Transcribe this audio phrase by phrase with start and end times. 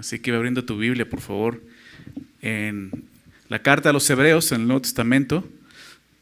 [0.00, 1.62] Así que abriendo tu Biblia, por favor,
[2.40, 2.90] en
[3.50, 5.46] la carta a los Hebreos, en el Nuevo Testamento.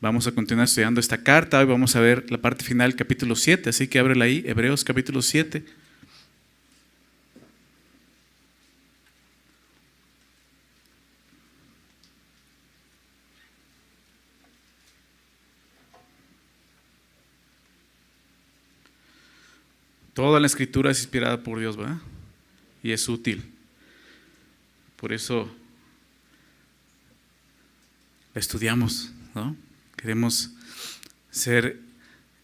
[0.00, 1.60] Vamos a continuar estudiando esta carta.
[1.60, 3.70] Hoy vamos a ver la parte final, capítulo 7.
[3.70, 5.64] Así que ábrela ahí, Hebreos capítulo 7.
[20.14, 21.98] Toda la escritura es inspirada por Dios, ¿verdad?
[22.82, 23.57] Y es útil.
[24.98, 25.48] Por eso
[28.34, 29.56] la estudiamos, ¿no?
[29.96, 30.50] Queremos
[31.30, 31.78] ser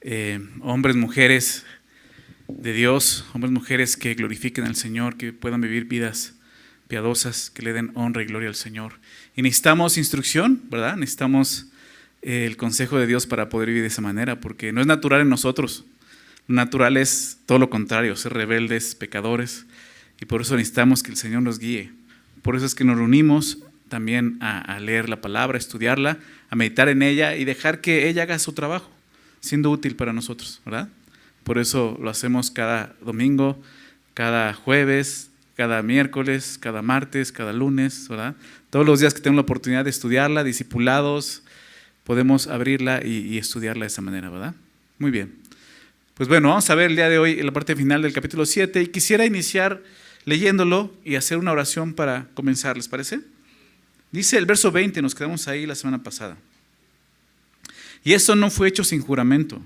[0.00, 1.64] eh, hombres, mujeres
[2.46, 6.34] de Dios, hombres, mujeres que glorifiquen al Señor, que puedan vivir vidas
[6.86, 9.00] piadosas, que le den honra y gloria al Señor.
[9.34, 10.96] Y necesitamos instrucción, ¿verdad?
[10.96, 11.66] Necesitamos
[12.22, 15.22] eh, el consejo de Dios para poder vivir de esa manera, porque no es natural
[15.22, 15.86] en nosotros.
[16.46, 19.66] Lo natural es todo lo contrario, ser rebeldes, pecadores,
[20.20, 22.03] y por eso necesitamos que el Señor nos guíe.
[22.44, 23.56] Por eso es que nos reunimos
[23.88, 26.18] también a, leer la palabra, a estudiarla,
[26.50, 28.90] a meditar en ella y dejar que ella haga su trabajo,
[29.40, 30.90] siendo útil para nosotros, ¿verdad?
[31.42, 33.58] Por eso lo hacemos cada domingo,
[34.12, 38.34] cada jueves, cada miércoles, cada martes, cada lunes, ¿verdad?
[38.68, 41.42] Todos los días que tenemos la oportunidad de estudiarla, discipulados,
[42.04, 44.54] podemos abrirla y, y estudiarla de esa manera, ¿verdad?
[44.98, 45.32] Muy bien.
[46.12, 48.82] Pues bueno, vamos a ver el día de hoy la parte final del capítulo 7
[48.82, 49.82] y quisiera iniciar
[50.24, 53.20] leyéndolo y hacer una oración para comenzar, ¿les parece?
[54.10, 56.36] Dice el verso 20, nos quedamos ahí la semana pasada.
[58.04, 59.60] Y eso no fue hecho sin juramento,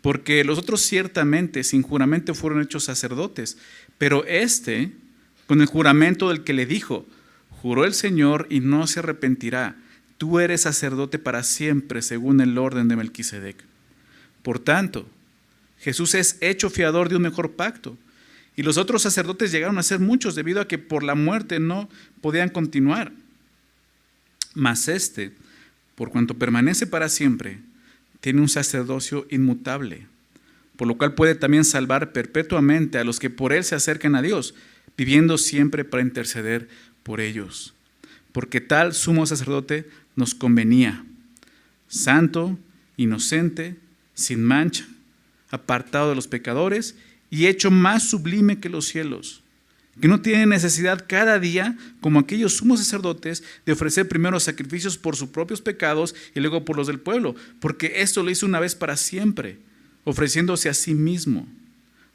[0.00, 3.58] porque los otros ciertamente sin juramento fueron hechos sacerdotes,
[3.98, 4.92] pero este,
[5.46, 7.04] con el juramento del que le dijo,
[7.62, 9.76] juró el Señor y no se arrepentirá,
[10.18, 13.56] tú eres sacerdote para siempre según el orden de Melquisedec.
[14.42, 15.08] Por tanto,
[15.80, 17.96] Jesús es hecho fiador de un mejor pacto.
[18.58, 21.88] Y los otros sacerdotes llegaron a ser muchos debido a que por la muerte no
[22.20, 23.12] podían continuar.
[24.52, 25.30] Mas este,
[25.94, 27.60] por cuanto permanece para siempre,
[28.20, 30.08] tiene un sacerdocio inmutable,
[30.74, 34.22] por lo cual puede también salvar perpetuamente a los que por él se acercan a
[34.22, 34.56] Dios,
[34.96, 36.68] viviendo siempre para interceder
[37.04, 37.74] por ellos.
[38.32, 41.04] Porque tal sumo sacerdote nos convenía,
[41.86, 42.58] santo,
[42.96, 43.76] inocente,
[44.14, 44.84] sin mancha
[45.52, 46.96] apartado de los pecadores
[47.30, 49.42] y hecho más sublime que los cielos,
[50.00, 55.16] que no tiene necesidad cada día, como aquellos sumos sacerdotes, de ofrecer primero sacrificios por
[55.16, 58.74] sus propios pecados y luego por los del pueblo, porque esto lo hizo una vez
[58.74, 59.58] para siempre,
[60.04, 61.48] ofreciéndose a sí mismo.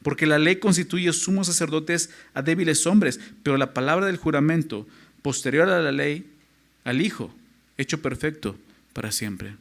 [0.01, 4.87] Porque la ley constituye sumos sacerdotes a débiles hombres, pero la palabra del juramento,
[5.21, 6.25] posterior a la ley,
[6.83, 7.33] al Hijo,
[7.77, 8.57] hecho perfecto
[8.93, 9.55] para siempre.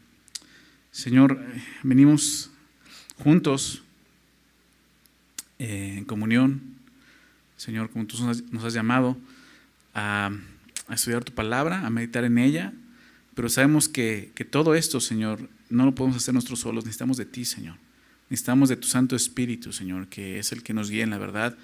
[0.91, 1.41] Señor,
[1.83, 2.51] venimos
[3.19, 3.82] juntos
[5.59, 6.63] eh, en comunión,
[7.57, 8.17] Señor, como tú
[8.51, 9.17] nos has llamado
[9.95, 10.31] a,
[10.91, 12.73] estudiar tu palabra, a meditar en ella,
[13.35, 17.25] pero sabemos que, que todo esto, Señor, no lo podemos hacer nosotros solos, necesitamos de
[17.25, 17.77] ti, Señor.
[18.29, 21.57] Necesitamos de tu Santo Espíritu, Señor, que es el que nos guía en la verdad.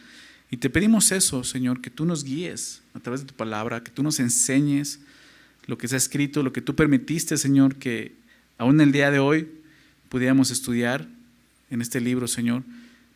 [0.51, 3.91] Y te pedimos eso, Señor, que tú nos guíes a través de tu palabra, que
[3.91, 5.01] tú nos enseñes
[5.67, 8.15] lo que ha escrito, lo que tú permitiste, Señor, que
[8.57, 9.49] aún el día de hoy
[10.09, 11.07] pudiéramos estudiar
[11.71, 12.63] en este libro, Señor,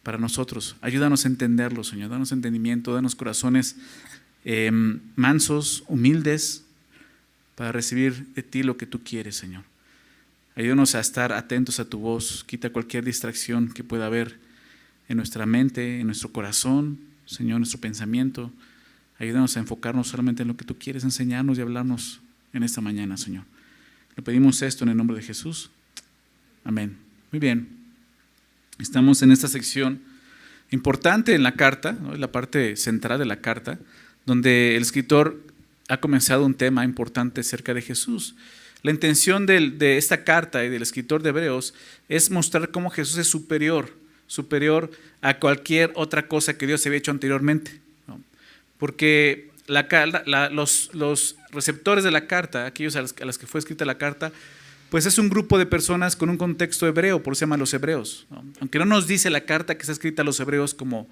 [0.03, 0.77] para nosotros.
[0.81, 2.11] Ayúdanos a entenderlo, Señor.
[2.11, 3.77] Danos entendimiento, danos corazones
[4.45, 6.65] em, mansos, humildes,
[7.55, 9.65] para recibir de ti lo que tú quieres, Señor.
[10.57, 12.45] Ayúdanos a estar atentos a tu voz.
[12.45, 14.39] Quita cualquier distracción que pueda haber
[15.09, 18.51] en nuestra mente, en nuestro corazón, Señor, en nuestro pensamiento.
[19.19, 22.21] Ayúdanos a enfocarnos solamente en lo que tú quieres enseñarnos y hablarnos
[22.53, 23.45] en esta mañana, Señor.
[24.17, 25.71] Le pedimos esto en el nombre de Jesús.
[26.65, 26.97] Amén.
[27.31, 27.82] Muy bien.
[28.83, 30.03] Estamos en esta sección
[30.73, 32.17] importante en la carta, ¿no?
[32.17, 33.79] la parte central de la carta,
[34.27, 35.41] donde el escritor
[35.89, 38.35] ha comenzado un tema importante acerca de Jesús.
[38.83, 41.75] La intención de esta carta y del escritor de Hebreos
[42.09, 44.91] es mostrar cómo Jesús es superior, superior
[45.21, 47.81] a cualquier otra cosa que Dios había hecho anteriormente.
[48.79, 49.51] Porque
[50.51, 54.33] los, los, receptores de la carta, aquellos a los que fue escrita la carta,
[54.93, 57.73] pues es un grupo de personas con un contexto hebreo, por eso se llama los
[57.73, 58.27] hebreos.
[58.61, 61.09] Aunque no nos dice la carta que está escrita a los hebreos como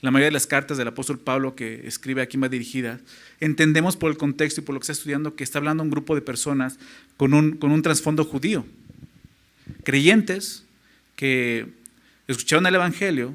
[0.00, 2.98] la mayoría de las cartas del apóstol Pablo que escribe aquí más dirigida,
[3.38, 6.16] entendemos por el contexto y por lo que está estudiando que está hablando un grupo
[6.16, 6.80] de personas
[7.16, 8.66] con un, con un trasfondo judío,
[9.84, 10.64] creyentes
[11.14, 11.68] que
[12.26, 13.32] escucharon el Evangelio,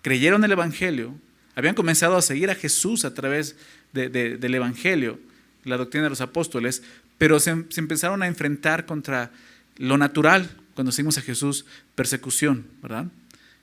[0.00, 1.14] creyeron el Evangelio,
[1.56, 3.56] habían comenzado a seguir a Jesús a través
[3.92, 5.20] del Evangelio,
[5.64, 6.82] la doctrina de los apóstoles,
[7.18, 9.30] pero se, empezaron a enfrentar contra
[9.76, 11.64] lo natural cuando seguimos a Jesús,
[11.94, 13.06] persecución, ¿verdad?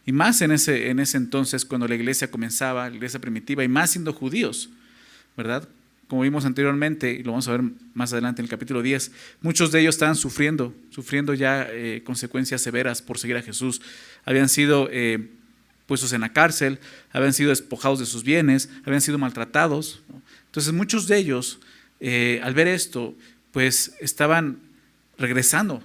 [0.06, 3.68] Y más en ese, en ese entonces, cuando la iglesia comenzaba, la iglesia primitiva, y
[3.68, 4.70] más siendo judíos,
[5.38, 5.68] ¿verdad?
[6.08, 7.62] Como vimos anteriormente, y lo vamos a ver
[7.94, 9.12] más adelante en el capítulo 10,
[9.42, 13.82] muchos de ellos estaban sufriendo, sufriendo ya eh, consecuencias severas por seguir a Jesús.
[14.26, 15.30] Habían sido eh,
[15.86, 16.80] puestos en la cárcel,
[17.12, 20.02] habían sido despojados de sus bienes, habían sido maltratados.
[20.46, 21.60] Entonces muchos de ellos,
[22.00, 23.16] eh, al ver esto,
[23.52, 24.60] pues estaban
[25.18, 25.82] regresando,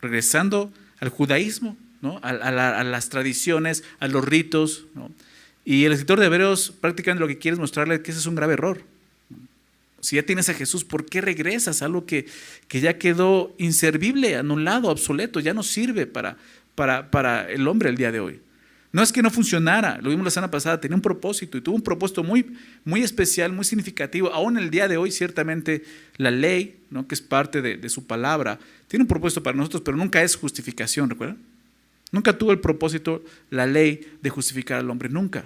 [0.00, 1.76] regresando al judaísmo,
[2.22, 4.84] a, las tradiciones, a los ritos.
[5.64, 8.34] Y el escritor de Hebreos prácticamente lo que quiere es mostrarle que ese es un
[8.34, 8.82] grave error.
[10.00, 12.26] Si ya tienes a Jesús, ¿por qué regresas a algo que,
[12.68, 16.36] ya quedó inservible, anulado, obsoleto, ya no sirve para,
[16.74, 18.40] para, para el hombre el día de hoy?
[18.94, 21.74] No es que no funcionara, lo vimos la semana pasada, tenía un propósito y tuvo
[21.74, 24.32] un propósito muy, muy especial, muy significativo.
[24.32, 25.82] Aún el día de hoy, ciertamente,
[26.16, 27.08] la ley, ¿no?
[27.08, 30.36] que es parte de, de, su palabra, tiene un propósito para nosotros, pero nunca es
[30.36, 31.38] justificación, ¿recuerdan?
[32.12, 35.44] Nunca tuvo el propósito, la ley, de justificar al hombre, nunca.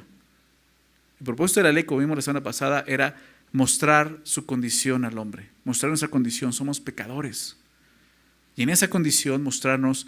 [1.19, 3.17] El propósito de la ley, como vimos la semana pasada, era
[3.53, 7.57] mostrar su condición al hombre, mostrar nuestra condición, somos pecadores.
[8.57, 10.07] Y en esa condición mostrarnos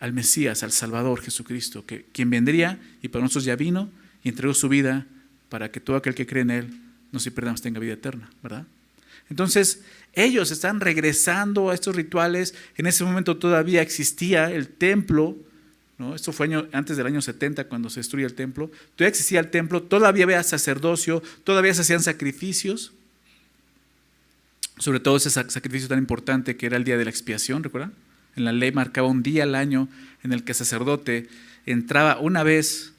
[0.00, 3.90] al Mesías, al Salvador Jesucristo, que, quien vendría y para nosotros ya vino
[4.24, 5.06] y entregó su vida
[5.48, 6.80] para que todo aquel que cree en Él
[7.12, 8.66] no se pierda, tenga vida eterna, ¿verdad?
[9.28, 9.82] Entonces,
[10.14, 12.54] ellos están regresando a estos rituales.
[12.76, 15.36] En ese momento todavía existía el templo,
[16.14, 18.70] esto fue antes del año 70 cuando se destruye el templo.
[18.96, 22.92] Todavía existía el templo, todavía había sacerdocio, todavía se hacían sacrificios.
[24.78, 27.92] Sobre todo ese sacrificio tan importante que era el día de la expiación, ¿recuerdan?
[28.36, 29.88] En la ley marcaba un día al año
[30.22, 31.28] en el que el sacerdote
[31.66, 32.92] entraba una vez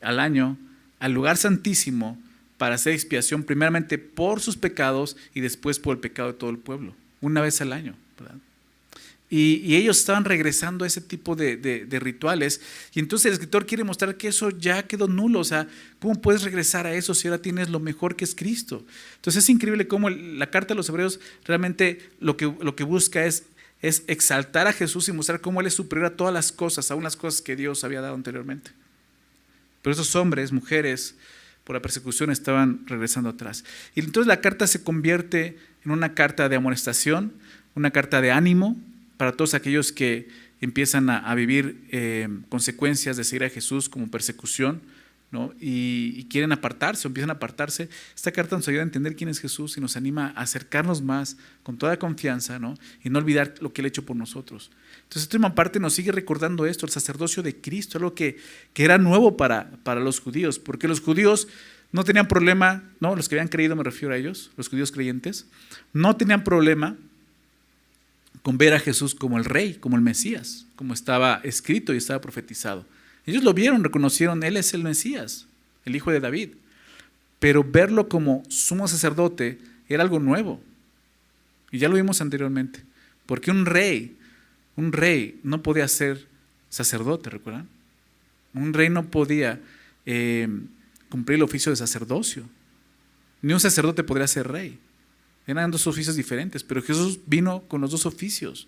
[0.00, 0.56] al año
[0.98, 2.18] al lugar santísimo
[2.58, 6.58] para hacer expiación primeramente por sus pecados y después por el pecado de todo el
[6.58, 6.94] pueblo.
[7.20, 7.94] Una vez al año.
[9.28, 12.60] Y, ellos estaban regresando a ese tipo de, rituales.
[12.94, 15.40] Y entonces el escritor quiere mostrar que eso ya quedó nulo.
[15.40, 15.66] O sea,
[15.98, 18.84] ¿cómo puedes regresar a eso si ahora tienes lo mejor que es Cristo?
[19.16, 23.26] Entonces es increíble cómo la carta de los hebreos realmente lo que, lo que busca
[23.26, 23.44] es,
[23.82, 27.04] es exaltar a Jesús y mostrar cómo Él es superior a todas las cosas, aún
[27.04, 28.70] las cosas que Dios había dado anteriormente.
[29.82, 31.14] Pero esos hombres, mujeres,
[31.64, 33.64] por la persecución estaban regresando atrás.
[33.94, 37.32] Y entonces la carta se convierte en una carta de amonestación,
[37.74, 38.76] una carta de ánimo,
[39.16, 40.28] para todos aquellos que
[40.60, 44.80] empiezan a, vivir eh, consecuencias de seguir a Jesús como persecución
[45.30, 45.52] ¿no?
[45.60, 49.40] y, quieren apartarse o empiezan a apartarse, esta carta nos ayuda a entender quién es
[49.40, 52.74] Jesús y nos anima a acercarnos más con toda confianza ¿no?
[53.02, 54.70] y no olvidar lo que Él ha hecho por nosotros.
[54.96, 58.38] Entonces, esta última parte nos sigue recordando esto, el sacerdocio de Cristo, algo que,
[58.72, 61.48] que era nuevo para, para los judíos, porque los judíos
[61.92, 63.14] no tenían problema, ¿no?
[63.16, 65.46] los que habían creído, me refiero a ellos, los judíos creyentes,
[65.92, 66.96] no tenían problema
[68.42, 72.20] con ver a Jesús como el rey, como el Mesías, como estaba escrito y estaba
[72.20, 72.84] profetizado.
[73.26, 75.46] Ellos lo vieron, reconocieron, Él es el Mesías,
[75.84, 76.50] el hijo de David.
[77.38, 79.58] Pero verlo como sumo sacerdote
[79.88, 80.60] era algo nuevo.
[81.70, 82.82] Y ya lo vimos anteriormente.
[83.26, 84.16] Porque un rey,
[84.76, 86.26] un rey no podía ser
[86.70, 87.68] sacerdote, ¿recuerdan?
[88.54, 89.60] Un rey no podía
[90.06, 90.48] eh,
[91.10, 92.44] cumplir el oficio de sacerdocio.
[93.42, 94.78] Ni un sacerdote podría ser rey.
[95.46, 98.66] Eran dos oficios diferentes, pero Jesús vino con los dos oficios.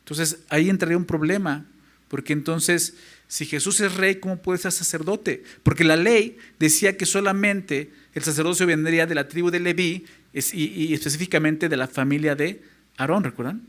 [0.00, 1.64] Entonces ahí entraría un problema,
[2.12, 2.92] porque entonces,
[3.26, 5.44] si Jesús es rey, ¿cómo puede ser sacerdote?
[5.62, 10.04] Porque la ley decía que solamente el sacerdocio vendría de la tribu de Leví
[10.34, 12.60] y, específicamente de la familia de
[12.98, 13.62] Aarón, ¿recuerdan?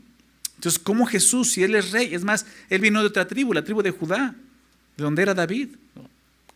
[0.56, 2.14] Entonces, ¿cómo Jesús, si él es rey?
[2.14, 4.34] Es más, él vino de otra tribu, la tribu de Judá,
[4.98, 5.70] de donde era David,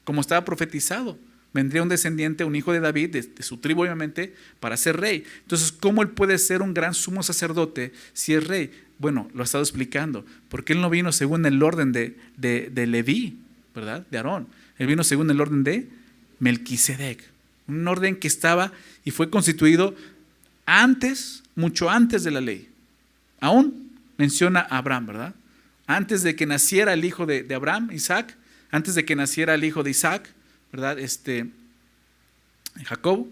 [0.04, 1.18] como estaba profetizado
[1.52, 5.25] vendría un descendiente, un hijo de David, de, su tribu obviamente, para ser rey.
[5.43, 8.71] Entonces, ¿cómo él puede ser un gran sumo sacerdote si es rey?
[8.99, 13.38] Bueno, lo ha estado explicando, porque él no vino según el orden de, de, Leví,
[13.75, 14.07] ¿verdad?
[14.11, 14.49] De Aarón.
[14.78, 15.88] Él vino según el orden de
[16.40, 17.23] Melquisedec,
[17.67, 18.73] un orden que estaba
[19.05, 19.95] y fue constituido
[20.67, 22.69] antes, mucho antes de la ley.
[23.40, 25.35] Aún menciona a Abraham, ¿verdad?
[25.87, 28.37] Antes de que naciera el hijo de, de Abraham, Isaac,
[28.71, 30.28] antes de que naciera el hijo de Isaac,
[30.72, 30.98] ¿verdad?
[30.98, 31.50] Este,
[32.84, 33.26] Jacob,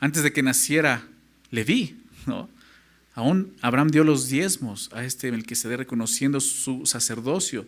[0.00, 1.06] antes de que naciera
[1.50, 1.96] Leví,
[2.26, 2.48] ¿no?
[3.14, 7.66] Aún Abraham dio los diezmos a este Melquisedec reconociendo su sacerdocio,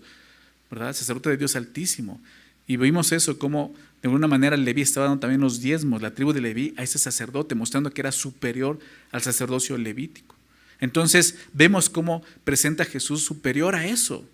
[0.71, 0.93] ¿verdad?
[0.95, 2.21] Sacerdote de Dios Altísimo.
[2.67, 6.35] Y vimos eso, como de alguna manera Leví estaba dando también los diezmos, la tribu
[6.35, 8.79] de Leví, a ese sacerdote, mostrando que era superior
[9.11, 10.37] al sacerdocio levítico.
[10.81, 14.29] Entonces vemos cómo presenta a Jesús superior a eso.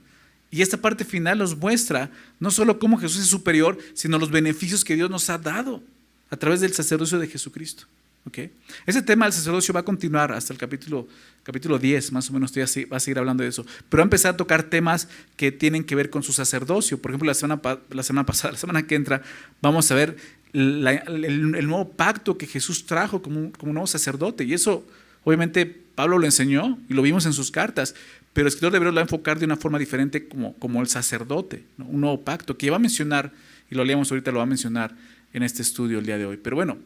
[0.55, 4.85] Y esta parte final nos muestra no solo cómo Jesús es superior, sino los beneficios
[4.85, 5.83] que Dios nos ha dado
[6.31, 7.87] a través del sacerdocio de Jesucristo.
[8.25, 8.53] ¿okay?
[8.87, 11.09] Ese tema del sacerdocio va a continuar hasta el capítulo,
[11.43, 13.67] capítulo 10, más o menos, estoy va a seguir hablando de eso.
[13.89, 17.03] Pero va a empezar a tocar temas que tienen que ver con su sacerdocio.
[17.03, 19.23] Por ejemplo, la semana, la semana pasada, la semana que entra,
[19.61, 20.17] vamos a ver
[20.53, 24.45] el, nuevo pacto que Jesús trajo como como nuevo sacerdote.
[24.45, 24.87] Y eso,
[25.25, 27.97] obviamente, Pablo lo enseñó y lo vimos en sus cartas.
[28.35, 30.89] Pero el escritor de Hebreos lo va a enfocar de una forma diferente como, el
[30.89, 33.33] sacerdote, un nuevo pacto que va a mencionar,
[33.71, 34.95] y lo leemos ahorita, lo va a mencionar
[35.33, 36.37] en este estudio el día de hoy.
[36.37, 36.77] Pero bueno,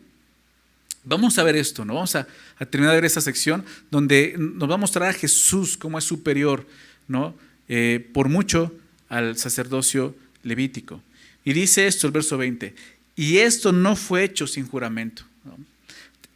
[1.04, 1.94] vamos a ver esto, ¿no?
[1.94, 2.28] Vamos a,
[2.70, 6.66] terminar de ver esta sección donde nos va a mostrar a Jesús como es superior,
[7.08, 7.34] ¿no?
[7.66, 8.70] Eh, por mucho
[9.08, 11.02] al sacerdocio levítico.
[11.44, 12.74] Y dice esto el verso 20,
[13.16, 15.24] y esto no fue hecho sin juramento.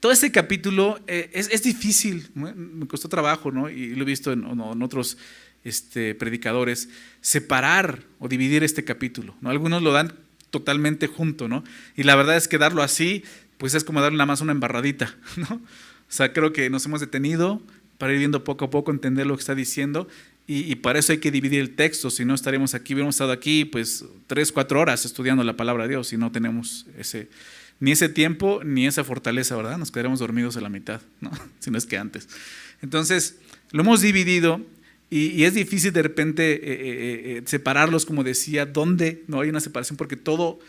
[0.03, 3.71] Todo este capítulo eh, es, difícil, me costó trabajo, ¿no?
[3.71, 5.17] y lo he visto en, otros
[5.63, 6.89] este, predicadores,
[7.21, 9.37] separar o dividir este capítulo.
[9.41, 9.51] ¿no?
[9.51, 10.13] Algunos lo dan
[10.51, 11.63] totalmente junto, ¿no?
[11.97, 13.23] Y la verdad es que darlo así,
[13.59, 15.55] pues es como darle nada más una embarradita, ¿no?
[15.55, 15.61] O
[16.09, 17.63] sea, creo que nos hemos detenido
[17.99, 20.09] para ir viendo poco a poco, entender lo que está diciendo
[20.49, 23.65] y, para eso hay que dividir el texto, si no estaríamos aquí, hubiéramos estado aquí
[23.65, 27.29] pues tres, cuatro horas estudiando la palabra de Dios y no tenemos ese,
[27.83, 29.77] ni ese tiempo ni esa fortaleza, ¿verdad?
[29.77, 31.33] Nos quedaremos dormidos a la mitad, ¿no?
[31.59, 32.29] si no es que antes.
[32.81, 33.39] Entonces,
[33.73, 34.61] lo hemos dividido
[35.11, 39.59] y, es difícil de repente eh, eh, eh, separarlos, como decía, dónde no hay una
[39.59, 40.61] separación, porque todo,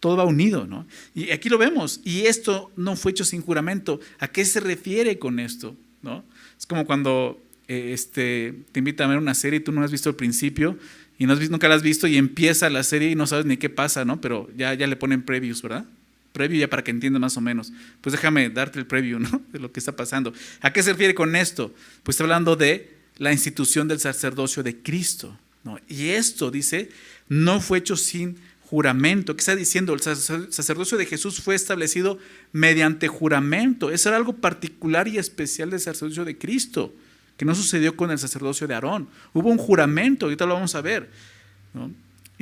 [0.00, 0.86] todo va unido, ¿no?
[1.14, 4.00] Y aquí lo vemos, y esto no fue hecho sin juramento.
[4.18, 5.76] ¿A qué se refiere con esto?
[6.00, 6.24] ¿no?
[6.58, 10.08] Es como cuando este, te invita a ver una serie y tú no has visto
[10.08, 10.78] el principio
[11.18, 13.44] y no has visto, nunca la has visto y empieza la serie y no sabes
[13.44, 14.22] ni qué pasa, ¿no?
[14.22, 15.84] Pero ya, ya le ponen previews, ¿verdad?
[16.32, 17.72] Preview ya para que entiendas más o menos.
[18.00, 19.42] Pues déjame darte el preview, ¿no?
[19.52, 20.32] De lo que está pasando.
[20.60, 21.74] ¿A qué se refiere con esto?
[22.02, 25.78] Pues está hablando de la institución del sacerdocio de Cristo, ¿no?
[25.88, 26.90] Y esto, dice,
[27.28, 29.36] no fue hecho sin juramento.
[29.36, 29.92] ¿Qué está diciendo?
[29.92, 32.18] El sacerdocio de Jesús fue establecido
[32.52, 33.90] mediante juramento.
[33.90, 36.94] Eso era algo particular y especial del sacerdocio de Cristo
[37.36, 39.08] que no sucedió con el sacerdocio de Aarón.
[39.32, 41.10] Hubo un juramento, ahorita lo vamos a ver.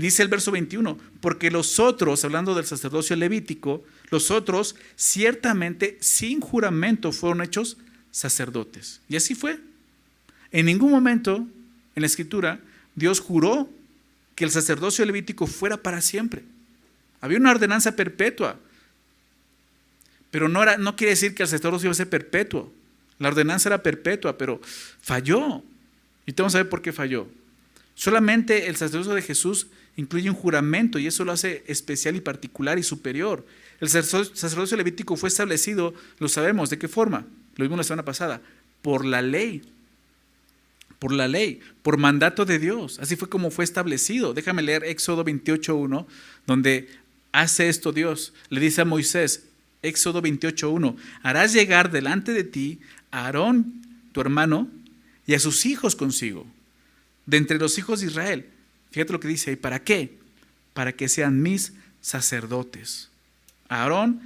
[0.01, 6.41] Dice el verso 21, porque los otros, hablando del sacerdocio levítico, los otros ciertamente sin
[6.41, 7.77] juramento fueron hechos
[8.11, 9.01] sacerdotes.
[9.09, 9.59] Y así fue.
[10.53, 12.61] En ningún momento en la escritura
[12.95, 13.69] Dios juró
[14.35, 16.43] que el sacerdocio levítico fuera para siempre.
[17.21, 18.59] Había una ordenanza perpetua.
[20.31, 22.73] Pero no, era, no quiere decir que el sacerdocio iba a ser perpetuo.
[23.19, 24.61] La ordenanza era perpetua, pero
[25.03, 25.63] falló.
[26.27, 27.29] Y te vamos a ver por qué falló.
[27.95, 29.67] Solamente el sacerdocio de Jesús
[29.97, 33.45] incluye un juramento y eso lo hace especial y particular y superior.
[33.81, 37.27] El sacerdocio levítico fue establecido, lo sabemos, ¿de qué forma?
[37.57, 38.41] Lo vimos la semana pasada,
[38.83, 39.63] por la ley.
[40.99, 42.99] Por la ley, por mandato de Dios.
[43.01, 44.35] Así fue como fue establecido.
[44.35, 46.07] Déjame leer Éxodo 28.1,
[46.47, 46.89] donde
[47.33, 48.35] hace esto Dios.
[48.51, 49.47] Le dice a Moisés,
[49.83, 52.81] Éxodo 28.1, harás llegar delante de ti
[53.11, 53.83] a Aarón,
[54.13, 54.69] tu hermano,
[55.27, 56.47] y a sus hijos consigo,
[57.25, 58.47] de entre los hijos de Israel.
[58.91, 60.19] Fíjate lo que dice ahí, ¿para qué?
[60.75, 63.09] Para que sean mis sacerdotes.
[63.69, 64.21] A Aarón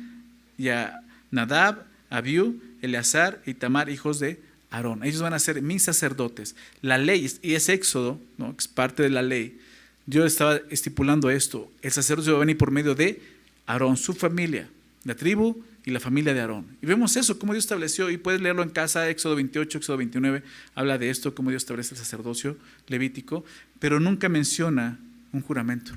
[0.57, 4.41] y a Nadab, Abiú, Eleazar y Tamar, hijos de
[4.71, 5.05] Aarón.
[5.05, 6.55] Ellos van a ser mis sacerdotes.
[6.81, 8.55] La ley, y es Éxodo, ¿no?
[8.59, 9.59] es parte de la ley.
[10.07, 11.71] Dios estaba estipulando esto.
[11.83, 13.23] El sacerdote va a venir por medio de
[13.67, 14.69] Aarón, su familia,
[15.05, 16.77] la tribu y la familia de Aarón.
[16.81, 20.43] Y vemos eso, cómo Dios estableció, y puedes leerlo en casa, Éxodo 28, Éxodo 29,
[20.75, 22.57] habla de esto, cómo Dios establece el sacerdocio
[22.89, 23.45] levítico,
[23.79, 24.99] pero nunca menciona
[25.33, 25.93] un juramento.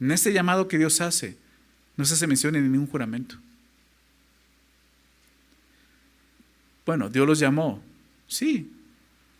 [0.00, 1.36] En este llamado que Dios hace,
[1.96, 3.36] no se hace mención de ningún juramento.
[6.84, 7.80] Bueno, Dios los llamó,
[8.26, 8.72] sí,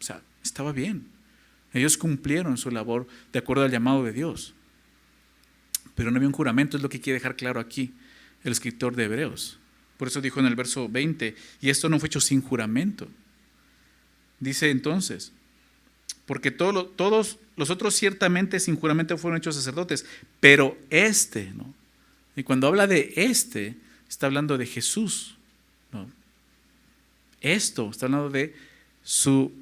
[0.00, 1.08] o sea, estaba bien.
[1.72, 4.54] Ellos cumplieron su labor de acuerdo al llamado de Dios.
[5.96, 7.92] Pero no había un juramento, es lo que quiere dejar claro aquí
[8.44, 9.58] el escritor de Hebreos.
[9.96, 13.08] Por eso dijo en el verso 20, y esto no fue hecho sin juramento.
[14.40, 15.32] Dice entonces,
[16.26, 20.04] porque todos los otros ciertamente sin juramento fueron hechos sacerdotes,
[20.40, 21.74] pero este, ¿no?
[22.36, 23.76] Y cuando habla de este,
[24.08, 25.36] está hablando de Jesús.
[25.92, 26.10] ¿no?
[27.40, 28.54] Esto está hablando de
[29.02, 29.52] su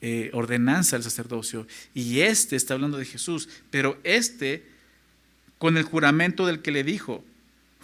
[0.00, 1.66] eh, ordenanza al sacerdocio.
[1.94, 4.70] Y este está hablando de Jesús, pero este
[5.58, 7.24] con el juramento del que le dijo,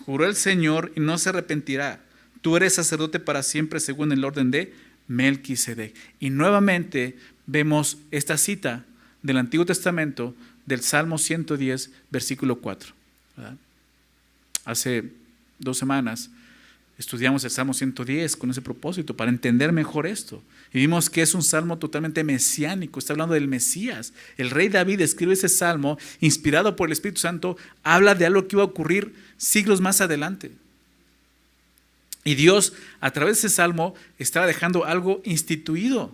[0.05, 2.01] Juró el Señor y no se arrepentirá.
[2.41, 4.75] Tú eres sacerdote para siempre según el orden de
[5.09, 5.95] Melquisedec.
[6.21, 8.85] Y nuevamente vemos esta cita
[9.23, 10.35] del Antiguo Testamento
[10.67, 12.93] del Salmo 110, versículo 4.
[14.65, 15.11] Hace
[15.59, 16.31] dos semanas
[16.99, 20.43] estudiamos el Salmo 110 con ese propósito, para entender mejor esto.
[20.73, 24.13] Y vimos que es un salmo totalmente mesiánico, está hablando del Mesías.
[24.37, 28.57] El rey David escribe ese salmo inspirado por el Espíritu Santo, habla de algo que
[28.57, 30.51] iba a ocurrir siglos más adelante.
[32.25, 36.13] Y Dios, a través de ese salmo, estaba dejando algo instituido,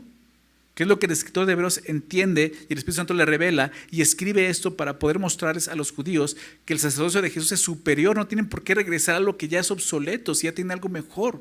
[0.75, 3.71] que es lo que el escritor de Hebreos entiende y el Espíritu Santo le revela
[3.91, 7.61] y escribe esto para poder mostrarles a los judíos que el sacerdocio de Jesús es
[7.61, 10.73] superior, no tienen por qué regresar a lo que ya es obsoleto, si ya tiene
[10.73, 11.41] algo mejor.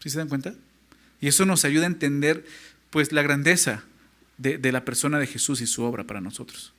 [0.00, 0.54] ¿Sí se dan cuenta?
[1.20, 2.44] Y eso nos ayuda a entender
[2.90, 3.84] pues la grandeza
[4.38, 6.72] de, de la persona de Jesús y su obra para nosotros.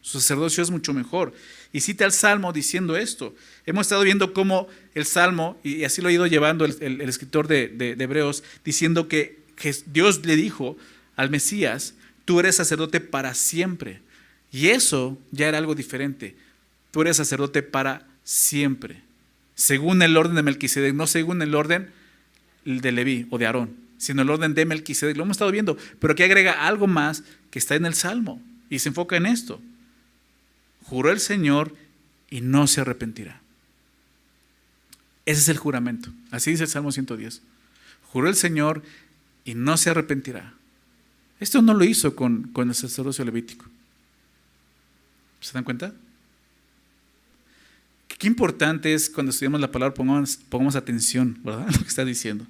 [0.00, 1.34] Su sacerdocio es mucho mejor.
[1.72, 3.34] Y cita el Salmo diciendo esto.
[3.66, 7.96] Hemos estado viendo cómo el Salmo, y así lo ha ido llevando el, escritor de,
[7.98, 9.38] Hebreos, diciendo que,
[9.86, 10.76] Dios le dijo
[11.16, 14.00] al Mesías, tú eres sacerdote para siempre.
[14.50, 16.36] Y eso ya era algo diferente.
[16.90, 19.02] Tú eres sacerdote para siempre.
[19.54, 21.90] Según el orden de Melquisedec, no según el orden
[22.64, 25.16] de Leví o de Aarón, sino el orden de Melquisedec.
[25.16, 28.78] Lo hemos estado viendo, pero aquí agrega algo más que está en el Salmo y
[28.78, 29.60] se enfoca en esto
[30.88, 31.74] juró el Señor
[32.30, 33.40] y no se arrepentirá.
[35.26, 36.10] Ese es el juramento.
[36.30, 37.42] Así dice el Salmo 110.
[38.10, 38.82] Juró el Señor
[39.48, 40.52] y no se arrepentirá.
[41.40, 43.64] Esto no lo hizo con, con el sacerdocio levítico.
[45.40, 45.94] ¿Se dan cuenta?
[48.08, 51.66] Qué importante es cuando estudiamos la palabra, pongamos, pongamos atención, ¿verdad?
[51.66, 52.46] A lo que está diciendo.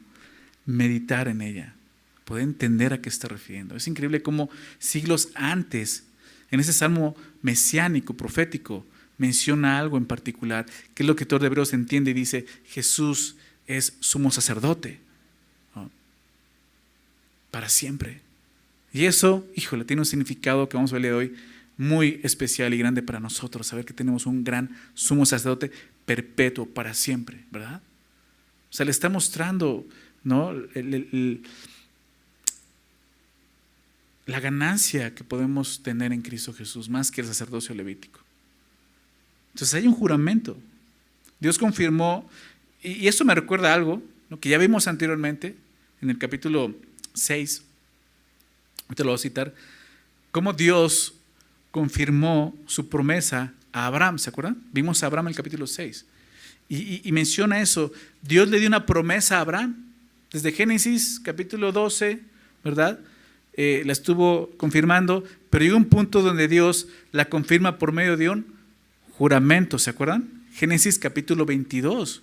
[0.67, 1.77] Meditar en ella.
[2.25, 3.77] Poder entender a qué está refiriendo.
[3.77, 4.51] Es increíble cómo
[4.81, 6.03] siglos antes
[6.51, 8.85] en ese salmo mesiánico, profético,
[9.19, 13.37] menciona algo en particular, que es lo que todo de Hebreos entiende y dice, Jesús
[13.69, 15.07] es sumo sacerdote
[17.51, 18.21] para siempre.
[18.93, 21.35] Y eso, híjole, tiene un significado que vamos a ver hoy
[21.77, 25.71] muy especial y grande para nosotros, saber que tenemos un gran sumo sacerdote
[26.05, 27.81] perpetuo para siempre, ¿verdad?
[28.71, 29.87] O sea, le está mostrando,
[30.25, 30.51] ¿no?
[30.75, 31.43] el,
[34.29, 38.21] la ganancia que podemos tener en Cristo Jesús, más que el sacerdocio levítico.
[39.55, 40.57] Entonces hay un juramento.
[41.41, 42.29] Dios confirmó,
[42.83, 45.57] y, esto me recuerda algo lo que ya vimos anteriormente
[46.03, 46.75] en el capítulo
[47.19, 47.63] 6,
[48.95, 49.55] te lo voy a citar,
[50.31, 51.15] cómo Dios
[51.71, 54.57] confirmó su promesa a Abraham, ¿se acuerdan?
[54.73, 56.05] Vimos a Abraham en el capítulo 6.
[56.71, 59.87] Y, menciona eso, Dios le dio una promesa a Abraham,
[60.31, 62.21] desde Génesis capítulo 12,
[62.63, 62.99] ¿verdad?
[63.55, 68.29] Eh, la estuvo confirmando, pero llegó un punto donde Dios la confirma por medio de
[68.29, 68.47] un
[69.17, 70.29] juramento, ¿se acuerdan?
[70.53, 72.23] Génesis capítulo 22,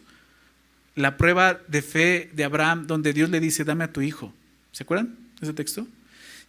[0.94, 4.32] la prueba de fe de Abraham donde Dios le dice, dame a tu hijo.
[4.76, 5.88] ¿Se acuerdan de ese texto?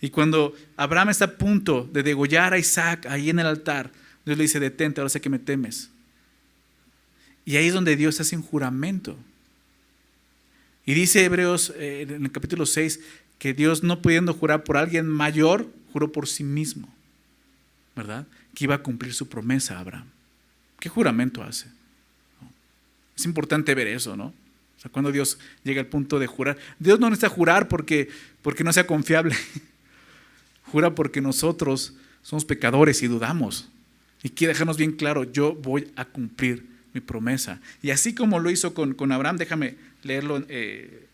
[0.01, 3.93] Y cuando Abraham está a punto de degollar a Isaac ahí en el altar,
[4.25, 5.91] Dios le dice, detente, ahora sé que me temes.
[7.45, 9.17] Y ahí es donde Dios hace un juramento.
[10.85, 12.99] Y dice Hebreos eh, en el capítulo 6
[13.39, 16.93] que Dios no pudiendo jurar por alguien mayor, juró por sí mismo,
[17.95, 18.27] ¿verdad?
[18.57, 20.09] Que iba a cumplir su promesa a Abraham.
[20.81, 21.69] ¿Qué juramento hace?
[23.17, 24.35] Es importante ver eso, ¿no?
[24.77, 28.09] O sea, cuando Dios llega al punto de jurar, Dios no necesita jurar porque,
[28.43, 29.35] porque no sea confiable.
[30.65, 33.69] Jura porque nosotros somos pecadores y dudamos.
[34.23, 37.61] Y quiere dejarnos bien claro, yo voy a cumplir mi promesa.
[37.83, 41.07] Y así como lo hizo con, con Abraham, déjame leerlo eh,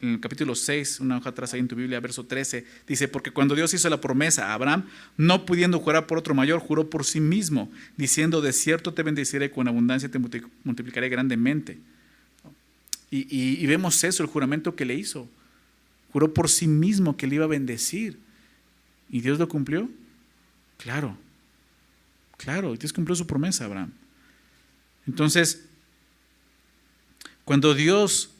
[0.00, 3.30] en el capítulo 6, una hoja atrás ahí en tu Biblia, verso 13, dice, porque
[3.30, 4.84] cuando Dios hizo la promesa a Abraham,
[5.16, 9.50] no pudiendo jurar por otro mayor, juró por sí mismo, diciendo, de cierto te bendeciré,
[9.50, 11.78] con abundancia te multiplicaré grandemente.
[13.16, 15.28] Y, vemos eso, el juramento que le hizo.
[16.12, 18.18] Juró por sí mismo que le iba a bendecir.
[19.08, 19.88] ¿Y Dios lo cumplió?
[20.78, 21.16] Claro,
[22.36, 23.92] claro, Dios cumplió su promesa, Abraham.
[25.06, 25.64] Entonces,
[27.44, 28.30] cuando Dios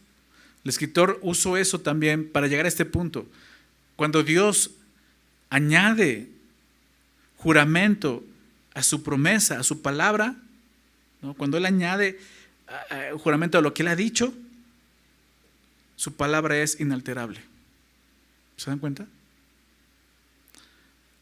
[0.64, 3.28] el escritor usó eso también para llegar a este punto.
[3.96, 4.70] Cuando Dios
[5.50, 6.30] añade
[7.36, 8.24] juramento
[8.72, 10.36] a su promesa, a su palabra,
[11.36, 12.18] cuando Él añade
[13.18, 14.32] juramento a lo que Él ha dicho,
[15.96, 17.40] su palabra es inalterable.
[18.56, 19.06] ¿Se dan cuenta?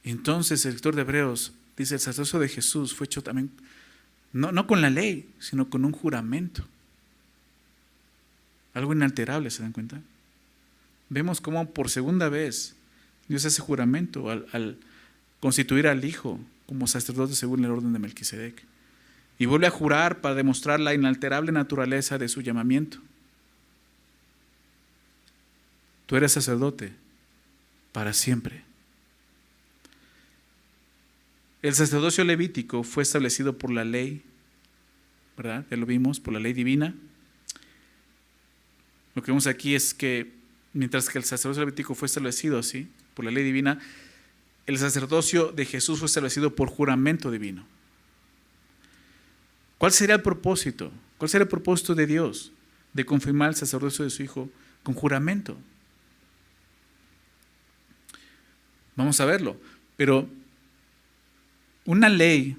[0.04, 3.50] Entonces el escritor de Hebreos dice, el sacerdocio de Jesús fue hecho también,
[4.32, 6.66] no, no con la ley, sino con un juramento.
[8.74, 10.00] Algo inalterable, ¿se dan cuenta?
[11.08, 12.74] Vemos cómo por segunda vez
[13.28, 14.78] Dios hace juramento al,
[15.40, 18.62] constituir al Hijo como sacerdote según el orden de Melquisedec.
[19.38, 22.98] Y vuelve a jurar para demostrar la inalterable naturaleza de su llamamiento.
[26.12, 26.92] Tú eres sacerdote
[27.90, 28.64] para siempre.
[31.62, 34.20] El sacerdocio levítico fue establecido por la ley,
[35.38, 35.64] ¿verdad?
[35.70, 36.94] Ya lo vimos, por la ley divina.
[39.14, 40.30] Lo que vemos aquí es que
[40.74, 43.78] mientras que el sacerdocio levítico fue establecido así, por la ley divina,
[44.66, 47.64] el sacerdocio de Jesús fue establecido por juramento divino.
[49.78, 50.92] ¿Cuál sería el propósito?
[51.16, 52.52] ¿Cuál sería el propósito de Dios?
[52.92, 54.50] de confirmar el sacerdocio de su hijo
[54.82, 55.56] con juramento.
[58.96, 59.56] Vamos a verlo.
[59.96, 60.28] Pero
[61.84, 62.56] una ley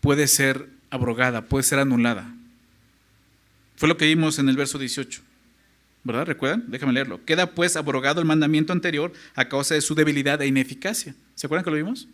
[0.00, 2.34] puede ser abrogada, puede ser anulada.
[3.76, 5.22] Fue lo que vimos en el verso 18.
[6.02, 6.26] ¿Verdad?
[6.26, 6.64] ¿Recuerdan?
[6.68, 7.24] Déjame leerlo.
[7.24, 11.14] Queda pues abrogado el mandamiento anterior a causa de su debilidad e ineficacia.
[11.34, 12.08] ¿Se acuerdan que lo vimos?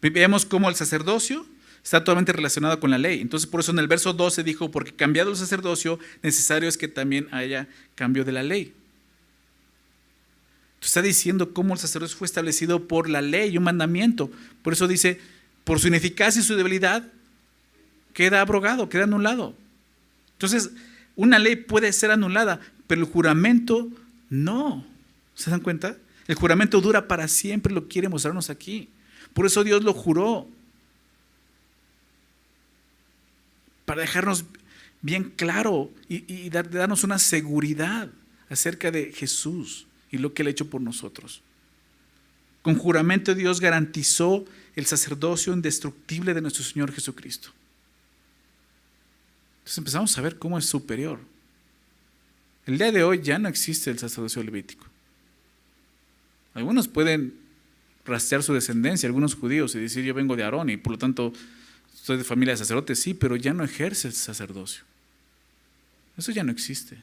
[0.00, 1.46] Vemos cómo el sacerdocio
[1.84, 3.20] está totalmente relacionado con la ley.
[3.20, 6.88] Entonces, por eso en el verso 12 dijo, porque cambiado el sacerdocio, necesario es que
[6.88, 8.74] también haya cambio de la ley.
[10.82, 14.30] Está diciendo cómo el sacerdocio fue establecido por la ley, un mandamiento.
[14.62, 15.20] Por eso dice,
[15.64, 17.04] por su ineficacia y su debilidad,
[18.12, 19.54] queda abrogado, queda anulado.
[20.32, 20.70] Entonces,
[21.14, 23.88] una ley puede ser anulada, pero el juramento
[24.28, 24.84] no.
[25.36, 25.96] ¿Se dan cuenta?
[26.26, 28.88] El juramento dura para siempre, lo quiere mostrarnos aquí.
[29.34, 30.48] Por eso Dios lo juró.
[33.84, 34.44] Para dejarnos
[35.00, 38.08] bien claro y, darnos una seguridad
[38.48, 41.42] acerca de Jesús y lo que Él ha hecho por nosotros.
[42.62, 44.44] Con juramento Dios garantizó
[44.76, 47.50] el sacerdocio indestructible de nuestro Señor Jesucristo.
[49.58, 51.18] Entonces empezamos a ver cómo es superior.
[52.66, 54.86] El día de hoy ya no existe el sacerdocio levítico.
[56.54, 57.34] Algunos pueden
[58.04, 61.32] rastrear su descendencia, algunos judíos, y decir yo vengo de Aarón y por lo tanto
[61.94, 64.84] soy de familia de sacerdotes, sí, pero ya no ejerce el sacerdocio.
[66.16, 66.98] Eso ya no existe.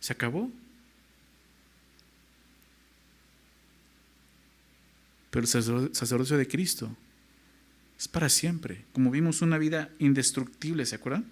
[0.00, 0.50] Se acabó.
[5.38, 6.90] Pero el sacerdocio de Cristo
[7.96, 8.84] es para siempre.
[8.92, 11.26] Como vimos, una vida indestructible, ¿se acuerdan?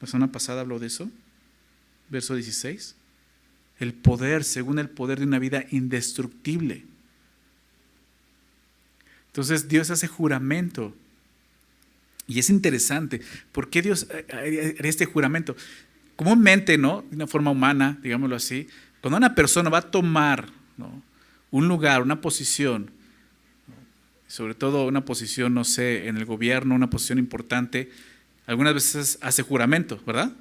[0.00, 1.10] La semana pasada habló de eso.
[2.08, 2.94] Verso 16.
[3.80, 6.86] El poder, según el poder de una vida indestructible.
[9.26, 10.96] Entonces Dios hace juramento.
[12.26, 13.20] Y es interesante.
[13.52, 15.54] ¿Por qué Dios haría este juramento?
[16.16, 17.04] Comúnmente, ¿no?
[17.10, 18.68] De una forma humana, digámoslo así,
[19.02, 20.48] cuando una persona va a tomar
[21.50, 22.90] un lugar, una posición,
[24.32, 27.90] sobre todo una posición, no sé, en el gobierno, una posición importante,
[28.46, 30.32] algunas veces hace juramento, ¿verdad?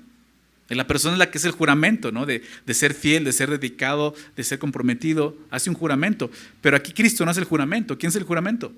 [0.69, 2.25] La persona es la que es el juramento, ¿no?
[2.25, 6.31] De, de, ser fiel, de ser dedicado, de ser comprometido, hace un juramento.
[6.61, 7.97] Pero aquí Cristo no hace el juramento.
[7.97, 8.71] ¿Quién es el juramento?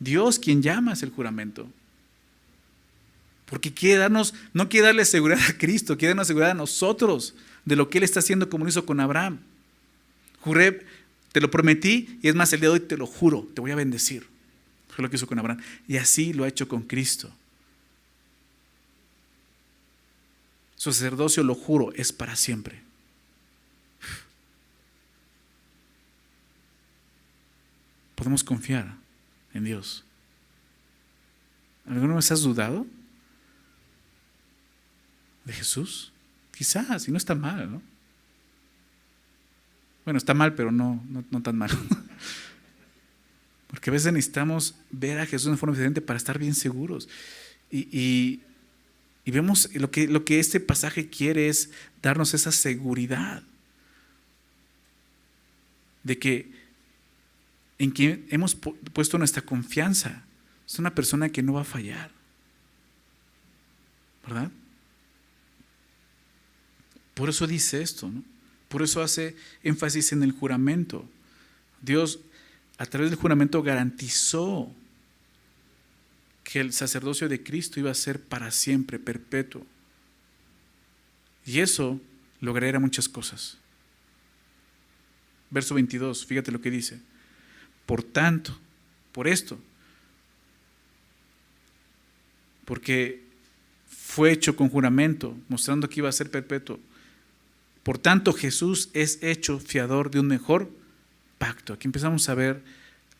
[0.00, 1.68] Dios quien llama es el juramento.
[3.46, 7.76] Porque quiere darnos, no quiere darle seguridad a Cristo, quiere darnos seguridad a nosotros de
[7.76, 9.38] lo que Él está haciendo como lo hizo con Abraham.
[10.40, 10.84] Juré,
[11.32, 13.70] te lo prometí y es más, el día de hoy te lo juro, te voy
[13.70, 14.26] a bendecir.
[14.88, 15.62] Fue lo que hizo con Abraham.
[15.88, 17.32] Y así lo ha hecho con Cristo.
[20.76, 22.82] Su sacerdocio, lo juro, es para siempre.
[28.14, 28.94] Podemos confiar
[29.54, 30.04] en Dios.
[31.86, 32.86] ¿Alguna vez has dudado
[35.44, 36.12] de Jesús?
[36.54, 37.91] Quizás, y no está mal, ¿no?
[40.04, 41.70] Bueno, está mal, pero no, no, tan mal.
[43.68, 47.08] Porque a veces necesitamos ver a Jesús de forma diferente para estar bien seguros.
[47.70, 48.40] Y,
[49.24, 51.70] vemos lo que, lo que este pasaje quiere es
[52.02, 53.42] darnos esa seguridad
[56.02, 56.50] de que
[57.78, 60.24] en quien hemos puesto nuestra confianza
[60.66, 62.10] es una persona que no va a fallar.
[64.26, 64.50] ¿Verdad?
[67.14, 68.31] Por eso dice esto, ¿no?
[68.72, 71.06] Por eso hace énfasis en el juramento.
[71.82, 72.20] Dios,
[72.78, 74.72] a través del juramento, garantizó
[76.42, 79.66] que el sacerdocio de Cristo iba a ser para siempre, perpetuo.
[81.44, 82.00] Y eso
[82.40, 83.58] lograría muchas cosas.
[85.50, 86.98] Verso 22, fíjate lo que dice.
[87.84, 88.58] Por tanto,
[89.12, 89.58] por esto,
[92.64, 93.22] porque
[93.86, 96.80] fue hecho con juramento, mostrando que iba a ser perpetuo
[97.82, 100.70] por tanto, Jesús es hecho fiador de un mejor
[101.38, 101.72] pacto.
[101.72, 102.62] Aquí empezamos a ver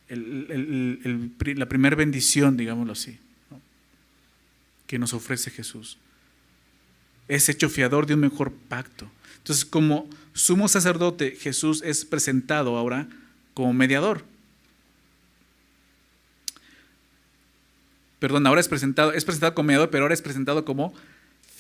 [0.09, 3.18] la primera bendición, digámoslo así,
[4.87, 5.98] que nos ofrece Jesús.
[7.29, 9.11] Es hecho fiador de un mejor pacto.
[9.38, 13.09] Entonces, como sumo sacerdote, Jesús es presentado ahora
[13.55, 14.25] como mediador.
[18.20, 20.94] Perdón, ahora es presentado, es presentado como mediador, pero ahora es presentado como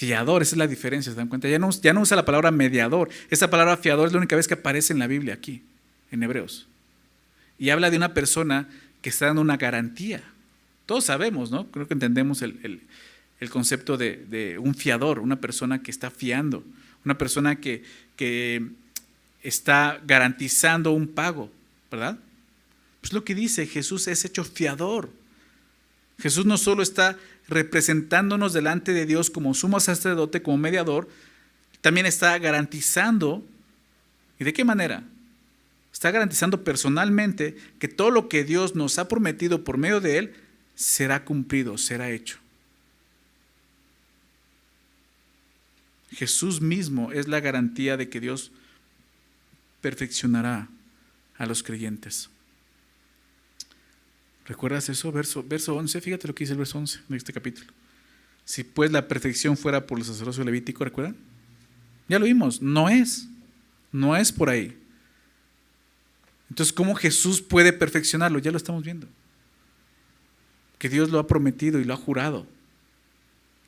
[0.02, 1.46] Fiador, esa es la diferencia, ¿se dan cuenta?
[1.48, 3.08] Ya no, usa la palabra mediador.
[3.30, 5.62] Esa palabra fiador es la única vez que aparece en la Biblia aquí,
[6.10, 6.66] en Hebreos.
[7.56, 8.68] Y habla de una persona
[9.00, 10.20] que está dando una garantía.
[10.86, 11.68] Todos sabemos, ¿no?
[11.68, 12.80] Creo que entendemos el,
[13.48, 16.64] concepto de, un fiador, una persona que está fiando,
[17.04, 17.84] una persona que
[19.40, 21.48] está garantizando un pago,
[21.92, 22.18] ¿verdad?
[23.00, 25.10] Pues lo que dice, Jesús es hecho fiador.
[26.22, 31.08] Jesús no solo está representándonos delante de Dios como sumo sacerdote, como mediador,
[31.80, 33.44] también está garantizando,
[34.38, 35.02] ¿y de qué manera?
[35.92, 40.34] Está garantizando personalmente que todo lo que Dios nos ha prometido por medio de Él
[40.76, 42.38] será cumplido, será hecho.
[46.12, 48.52] Jesús mismo es la garantía de que Dios
[49.80, 50.68] perfeccionará
[51.36, 52.30] a los creyentes.
[54.46, 55.12] ¿Recuerdas eso?
[55.12, 57.72] Verso, verso 11, fíjate lo que dice el verso 11 de este capítulo.
[58.44, 61.16] Si pues la perfección fuera por el sacerdocio levítico, ¿recuerdan?
[62.08, 63.28] Ya lo vimos, no es,
[63.92, 64.76] no es por ahí.
[66.50, 68.38] Entonces, ¿cómo Jesús puede perfeccionarlo?
[68.38, 69.08] Ya lo estamos viendo.
[70.78, 72.46] Que Dios lo ha prometido y lo ha jurado.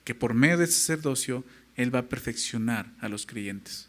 [0.04, 1.44] Que por medio de sacerdocio
[1.76, 3.88] él va a perfeccionar a los creyentes,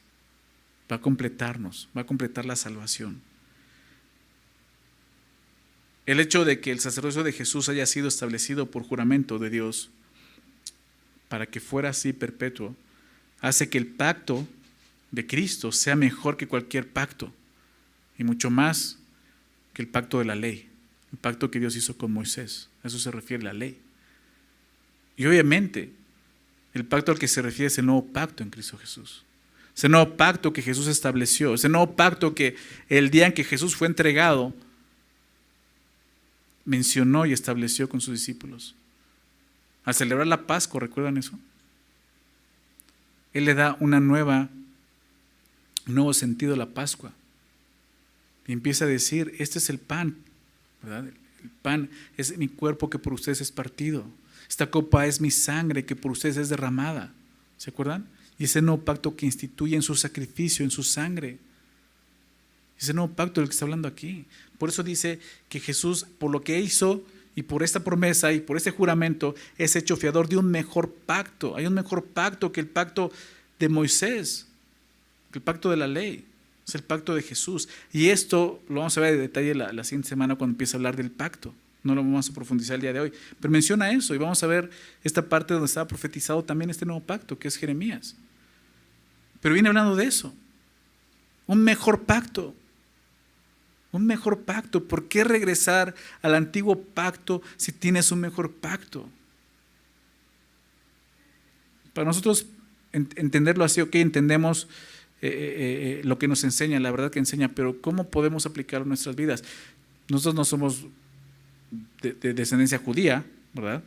[0.89, 3.21] va a completarnos, va a completar la salvación.
[6.05, 9.89] El hecho de que el sacerdocio de Jesús haya sido establecido por juramento de Dios
[11.29, 12.75] para que fuera así perpetuo,
[13.41, 14.47] hace que el pacto
[15.11, 17.33] de Cristo sea mejor que cualquier pacto
[18.17, 18.97] y mucho más
[19.73, 20.69] que el pacto de la ley,
[21.11, 22.69] el pacto que Dios hizo con Moisés.
[22.83, 23.77] A eso se refiere la ley.
[25.17, 25.91] Y obviamente
[26.73, 29.23] el pacto al que se refiere es el nuevo pacto en Cristo Jesús.
[29.75, 32.55] Ese nuevo pacto que Jesús estableció, ese nuevo pacto que
[32.89, 34.53] el día en que Jesús fue entregado,
[36.65, 38.75] mencionó y estableció con sus discípulos.
[39.85, 41.39] Al celebrar la Pascua, ¿recuerdan eso?
[43.33, 44.49] Él le da una nueva,
[45.87, 47.13] un nuevo sentido a la Pascua.
[48.47, 50.17] Y empieza a decir, este es el pan,
[50.81, 51.05] ¿verdad?
[51.05, 54.05] El pan es mi cuerpo que por ustedes es partido.
[54.49, 57.13] Esta copa es mi sangre que por ustedes es derramada.
[57.57, 58.07] ¿Se acuerdan?
[58.37, 61.39] Y ese nuevo pacto que instituye en su sacrificio, en su sangre.
[62.79, 64.25] Ese nuevo pacto del que está hablando aquí.
[64.57, 67.03] Por eso dice que Jesús, por lo que hizo
[67.35, 71.55] y por esta promesa y por este juramento, es hecho fiador de un mejor pacto.
[71.55, 73.11] Hay un mejor pacto que el pacto
[73.59, 74.47] de Moisés,
[75.33, 76.25] el pacto de la ley.
[76.67, 77.69] Es el pacto de Jesús.
[77.93, 80.77] Y esto lo vamos a ver de detalle la, la siguiente semana cuando empiece a
[80.77, 81.53] hablar del pacto
[81.85, 84.47] no lo vamos a profundizar el día de hoy, pero menciona eso y vamos a
[84.47, 84.71] ver
[85.03, 88.15] esta parte donde estaba profetizado también este nuevo pacto, que es Jeremías.
[89.39, 90.33] Pero viene hablando de eso,
[91.45, 92.55] un mejor pacto,
[93.95, 94.83] un mejor pacto.
[94.83, 99.07] ¿Por qué regresar al antiguo pacto si tienes un mejor pacto?
[101.93, 102.47] Para nosotros
[102.91, 104.67] entenderlo así, ok, entendemos
[105.21, 108.83] eh, eh, eh, lo que nos enseña, la verdad que enseña, pero ¿cómo podemos aplicarlo
[108.83, 109.43] en nuestras vidas?
[110.09, 110.85] Nosotros no somos
[112.01, 113.83] de, descendencia judía, ¿verdad?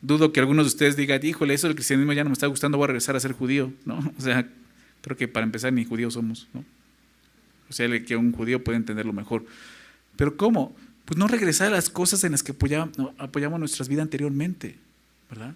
[0.00, 2.78] Dudo que algunos de ustedes digan, híjole, eso del cristianismo ya no me está gustando,
[2.78, 3.98] voy a regresar a ser judío, ¿no?
[4.18, 4.48] O sea,
[5.02, 6.64] creo que para empezar ni judíos somos, ¿no?
[7.68, 9.44] O sea, que un judío puede entenderlo mejor.
[10.16, 10.74] Pero ¿cómo?
[11.04, 14.76] Pues no regresar a las cosas en las que apoyamos, apoyamos nuestras vidas anteriormente,
[15.30, 15.54] ¿verdad?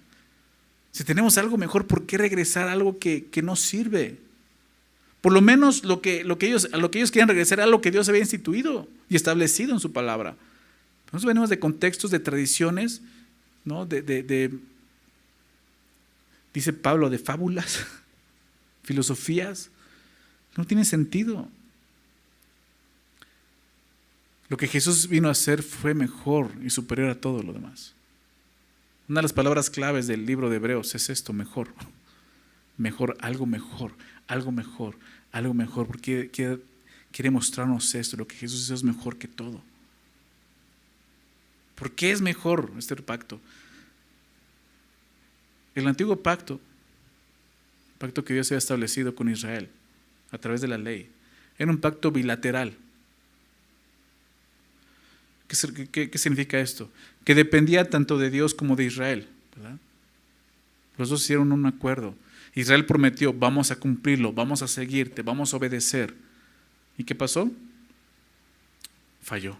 [0.92, 4.18] Si tenemos algo mejor, ¿por qué regresar a algo que, que no sirve?
[5.22, 7.66] Por lo menos lo que, lo que ellos, a lo que ellos quieren regresar a
[7.66, 10.36] lo que Dios había instituido y establecido en su palabra.
[11.06, 13.02] Nosotros venimos de contextos, de tradiciones,
[13.64, 13.86] ¿no?
[13.86, 14.50] de,
[16.52, 17.86] dice Pablo, de fábulas,
[18.82, 19.70] filosofías.
[20.56, 21.48] No tiene sentido.
[24.52, 27.94] Lo que Jesús vino a hacer fue mejor y superior a todo lo demás.
[29.08, 31.68] Una de las palabras claves del libro de Hebreos es esto, mejor.
[32.76, 33.94] Mejor, algo mejor,
[34.26, 34.98] algo mejor,
[35.30, 36.58] algo mejor, porque quiere,
[37.12, 39.62] quiere mostrarnos esto, lo que Jesús hizo es mejor que todo.
[41.74, 43.40] ¿Por qué es mejor este pacto?
[45.74, 46.60] El antiguo pacto,
[47.96, 49.70] pacto que Dios había establecido con Israel
[50.30, 51.10] a través de la ley,
[51.56, 52.76] era un pacto bilateral.
[55.90, 56.90] ¿Qué, significa esto?
[57.24, 59.28] Que dependía tanto de Dios como de Israel.
[60.96, 62.14] Los dos hicieron un acuerdo.
[62.54, 66.14] Israel prometió, vamos a cumplirlo, vamos a seguirte, vamos a obedecer.
[66.96, 67.50] ¿Y qué pasó?
[69.22, 69.56] Falló.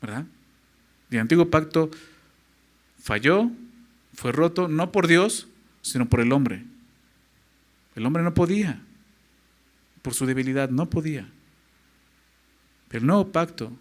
[0.00, 0.24] ¿Verdad?
[1.10, 1.90] El antiguo pacto
[2.98, 3.50] falló,
[4.14, 5.48] fue roto, no por Dios,
[5.82, 6.64] sino por el hombre.
[7.94, 8.80] El hombre no podía,
[10.00, 11.28] por su debilidad, no podía.
[12.90, 13.72] El nuevo pacto,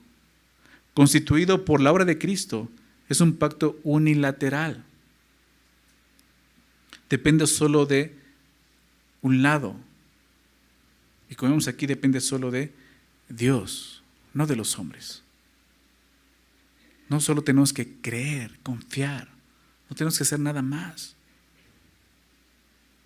[0.94, 2.70] constituido por la obra de Cristo,
[3.10, 4.84] es un pacto unilateral.
[7.10, 8.16] Depende solo de
[9.22, 9.76] un lado.
[11.30, 12.74] Y como vemos aquí, depende solo de
[13.30, 15.24] Dios, no de los hombres.
[17.10, 19.28] No solo tenemos que creer, confiar,
[19.90, 21.16] no tenemos que hacer nada más.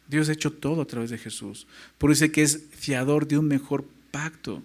[0.07, 1.65] Dios ha hecho todo a través de Jesús.
[1.97, 4.61] Por eso dice que es fiador de un mejor pacto.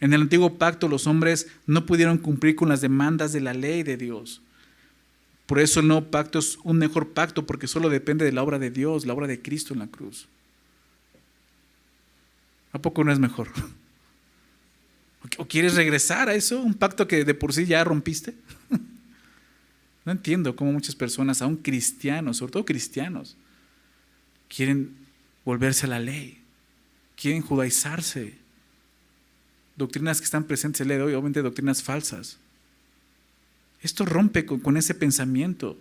[0.00, 3.82] En el antiguo pacto los hombres no pudieron cumplir con las demandas de la ley
[3.82, 4.40] de Dios.
[5.46, 8.58] Por eso el nuevo pacto es un mejor pacto porque solo depende de la obra
[8.58, 10.28] de Dios, la obra de Cristo en la cruz.
[12.72, 13.48] ¿A poco no es mejor?
[15.38, 16.60] ¿O quieres regresar a eso?
[16.60, 18.34] ¿Un pacto que de por sí ya rompiste?
[20.02, 23.36] No entiendo cómo muchas personas, aún cristianos, sobre todo cristianos,
[24.48, 24.96] quieren
[25.44, 26.42] volverse a la ley,
[27.16, 28.39] quieren judaizarse.
[29.80, 32.38] Doctrinas que están presentes el día de hoy, obviamente doctrinas falsas.
[33.82, 35.76] Esto rompe con, ese pensamiento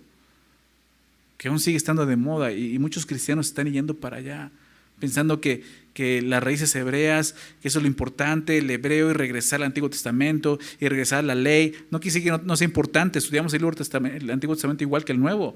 [1.38, 4.52] que aún sigue estando de moda y muchos cristianos están yendo para allá
[5.00, 9.62] pensando que, que, las raíces hebreas, que eso es lo importante, el hebreo y regresar
[9.62, 11.74] al Antiguo Testamento y regresar a la ley.
[11.90, 15.56] No quise que no, sea importante, estudiamos el, el, Antiguo Testamento igual que el Nuevo,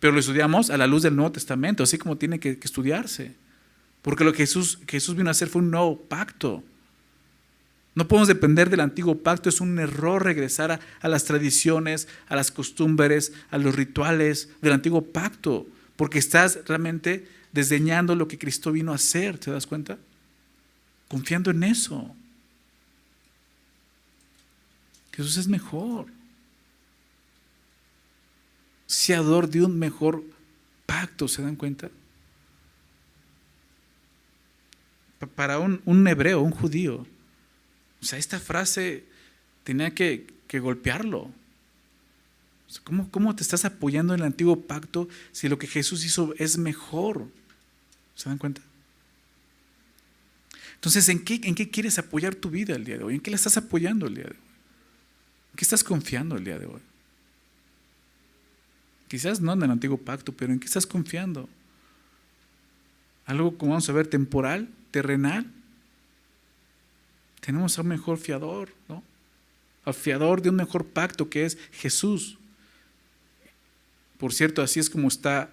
[0.00, 3.34] pero lo estudiamos a la luz del Nuevo Testamento, así como tiene que, estudiarse.
[4.02, 6.64] Porque lo que Jesús, Jesús vino a hacer fue un nuevo pacto.
[7.94, 12.50] No podemos depender del antiguo pacto, es un error regresar a, las tradiciones, a las
[12.50, 18.92] costumbres, a los rituales del antiguo pacto, porque estás realmente desdeñando lo que Cristo vino
[18.92, 19.98] a hacer, ¿te das cuenta?
[21.08, 22.14] Confiando en eso.
[25.12, 26.06] Jesús es mejor.
[28.86, 30.24] Seador de un mejor
[30.86, 31.90] pacto, ¿se dan cuenta?
[35.36, 37.06] Para un, hebreo, un judío.
[38.02, 39.04] O sea, esta frase
[39.64, 41.30] tenía que, que golpearlo.
[42.84, 46.58] ¿Cómo, ¿Cómo te estás apoyando en el antiguo pacto si lo que Jesús hizo es
[46.58, 47.28] mejor?
[48.14, 48.62] ¿Se dan cuenta?
[50.74, 53.14] Entonces, ¿en qué, ¿en qué quieres apoyar tu vida el día de hoy?
[53.14, 54.36] ¿En qué la estás apoyando el día de hoy?
[55.52, 56.80] ¿En qué estás confiando el día de hoy?
[59.06, 61.48] Quizás no en el antiguo pacto, pero ¿en qué estás confiando?
[63.26, 65.46] Algo, como vamos a ver, temporal, terrenal.
[67.44, 69.02] Tenemos a un mejor fiador, ¿no?
[69.84, 72.38] Al fiador de un mejor pacto que es Jesús.
[74.16, 75.50] Por cierto, así es como está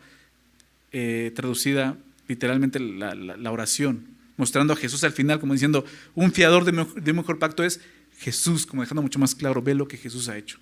[0.92, 1.98] eh, traducida
[2.28, 4.06] literalmente la, oración,
[4.38, 6.80] mostrando a Jesús al final como diciendo, un fiador de,
[7.12, 7.82] un mejor pacto es
[8.20, 10.60] Jesús, como dejando mucho más claro, ve lo que Jesús ha hecho.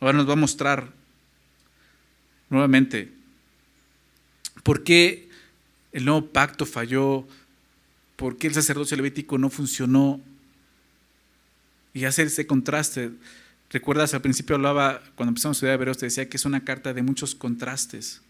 [0.00, 0.92] Ahora nos va a mostrar
[2.50, 3.17] nuevamente
[4.62, 5.28] por qué
[5.92, 7.26] el nuevo pacto falló,
[8.16, 10.20] por qué el sacerdocio levítico no funcionó
[11.94, 13.12] y hacer ese contraste
[13.70, 16.94] Recuerdas, al principio hablaba, cuando empezamos a estudiar Hebreos, te decía que es una carta
[16.94, 18.22] de muchos contrastes.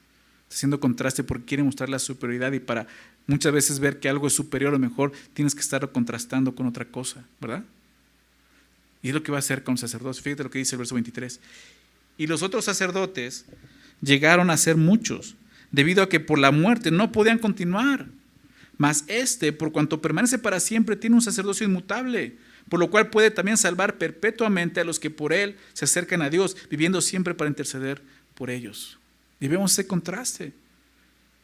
[0.50, 2.88] Haciendo contraste porque quiere mostrar la superioridad y para
[3.26, 6.86] muchas veces ver que algo es superior o mejor, tienes que estar contrastando con otra
[6.86, 7.62] cosa, ¿verdad?
[9.02, 10.22] Y es lo que va a hacer con sacerdotes.
[10.22, 11.38] Fíjate lo que dice el verso 23.
[12.16, 13.44] Y los otros sacerdotes
[14.00, 15.36] llegaron a ser muchos,
[15.70, 18.06] debido a que por la muerte no podían continuar.
[18.76, 22.36] Mas este, por cuanto permanece para siempre, tiene un sacerdocio inmutable
[22.68, 26.30] por lo cual puede también salvar perpetuamente a los que por Él se acercan a
[26.30, 28.02] Dios, viviendo siempre para interceder
[28.34, 28.98] por ellos.
[29.40, 30.52] Y vemos ese contraste.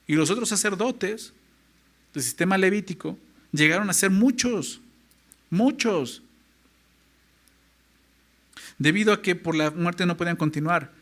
[0.07, 1.33] Y los otros sacerdotes
[2.13, 3.19] del sistema levítico
[3.53, 4.81] llegaron a ser muchos,
[5.49, 6.23] muchos,
[8.79, 10.93] debido a que por la muerte no podían continuar.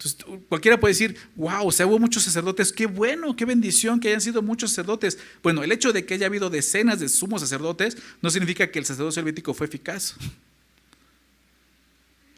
[0.00, 4.08] Entonces, cualquiera puede decir, wow, o sea, hubo muchos sacerdotes, qué bueno, qué bendición que
[4.08, 5.18] hayan sido muchos sacerdotes.
[5.42, 8.86] Bueno, el hecho de que haya habido decenas de sumos sacerdotes no significa que el
[8.86, 10.16] sacerdocio levítico fue eficaz.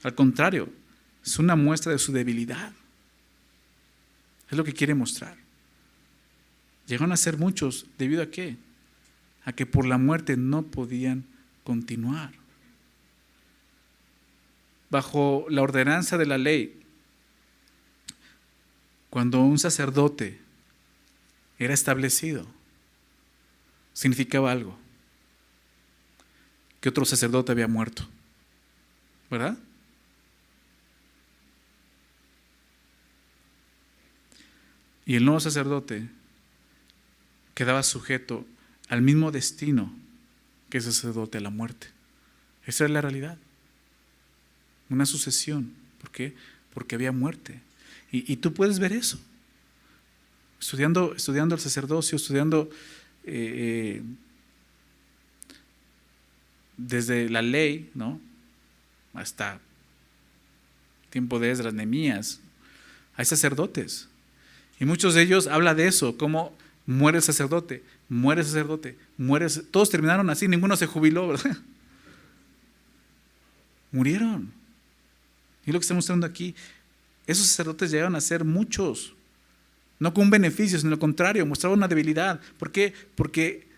[0.03, 0.71] Al contrario,
[1.25, 2.73] es una muestra de su debilidad.
[4.51, 5.37] Es lo que quiere mostrar.
[6.89, 8.57] Llegaron a ser muchos, ¿debido a qué?
[9.45, 11.27] A que por la muerte no podían
[11.63, 12.33] continuar.
[14.91, 16.82] Bajo la ordenanza de la ley,
[19.13, 20.41] cuando un sacerdote
[21.59, 22.47] era establecido,
[23.93, 24.79] significaba algo,
[26.81, 28.09] que otro sacerdote había muerto,
[29.31, 29.59] ¿verdad?
[35.05, 36.09] Y el nuevo sacerdote
[37.53, 38.47] quedaba sujeto
[38.89, 39.95] al mismo destino
[40.71, 41.89] que ese sacerdote a la muerte.
[42.65, 43.37] Esa es la realidad.
[44.89, 45.75] Una sucesión.
[46.01, 46.35] ¿Por qué?
[46.73, 47.61] Porque había muerte.
[48.15, 49.19] Y, tú puedes ver eso.
[50.61, 52.69] Estudiando, estudiando el sacerdocio, estudiando
[53.25, 54.03] eh, eh,
[56.77, 58.21] desde la ley, ¿no?
[59.15, 59.61] Hasta
[61.09, 62.41] tiempo de Esdras, Nemías,
[63.17, 64.09] hay sacerdotes.
[64.79, 66.55] Y muchos de ellos habla de eso, cómo
[66.87, 69.47] muere el sacerdote, muere el sacerdote, muere.
[69.71, 71.57] Todos terminaron así, ninguno se jubiló, ¿verdad?
[73.93, 74.53] Murieron.
[75.65, 76.55] Y lo que está mostrando aquí,
[77.27, 79.15] esos sacerdotes llegaron a ser muchos.
[79.99, 82.41] no con un beneficio, sino lo contrario, mostraba una debilidad.
[82.59, 82.93] ¿Por qué?
[83.15, 83.69] Porque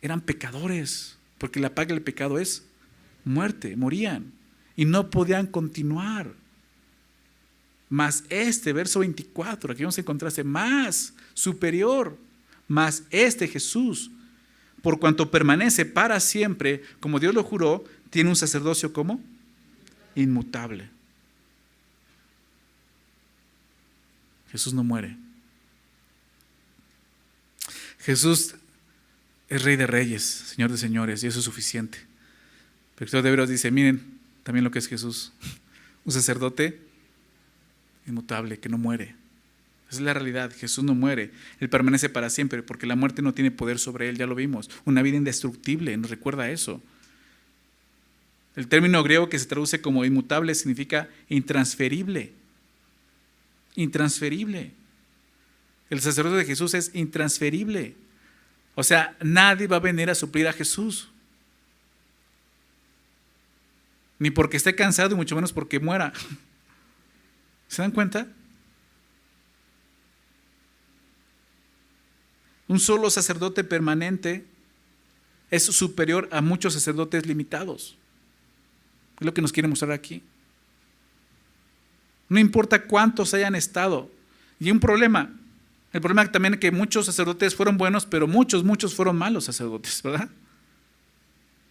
[0.00, 2.64] eran pecadores, porque la paga del pecado es
[3.24, 4.32] muerte, morían
[4.74, 6.32] y no podían continuar.
[7.88, 12.16] Más este, verso 24, aquí vamos a encontrarse más superior,
[12.68, 14.10] más este Jesús,
[14.82, 19.20] por cuanto permanece para siempre, como Dios lo juró, tiene un sacerdocio como
[20.14, 20.95] inmutable.
[24.56, 25.14] Jesús no muere.
[28.00, 28.54] Jesús
[29.50, 31.98] es rey de reyes, señor de señores, y eso es suficiente.
[32.94, 35.34] Pero de veros dice, miren también lo que es Jesús,
[36.06, 36.80] un sacerdote
[38.06, 39.14] inmutable, que no muere.
[39.90, 43.34] Esa es la realidad, Jesús no muere, Él permanece para siempre, porque la muerte no
[43.34, 44.70] tiene poder sobre Él, ya lo vimos.
[44.86, 46.82] Una vida indestructible, nos recuerda eso.
[48.54, 52.32] El término griego que se traduce como inmutable significa intransferible.
[53.76, 54.72] Intransferible.
[55.88, 57.94] El sacerdote de Jesús es intransferible.
[58.74, 61.08] O sea, nadie va a venir a suplir a Jesús.
[64.18, 66.12] Ni porque esté cansado y mucho menos porque muera.
[67.68, 68.26] ¿Se dan cuenta?
[72.68, 74.44] Un solo sacerdote permanente
[75.50, 77.96] es superior a muchos sacerdotes limitados.
[79.20, 80.22] Es lo que nos quiere mostrar aquí.
[82.28, 84.10] No importa cuántos hayan estado.
[84.58, 85.30] Y un problema,
[85.92, 90.02] el problema también es que muchos sacerdotes fueron buenos, pero muchos, muchos fueron malos sacerdotes,
[90.02, 90.28] ¿verdad?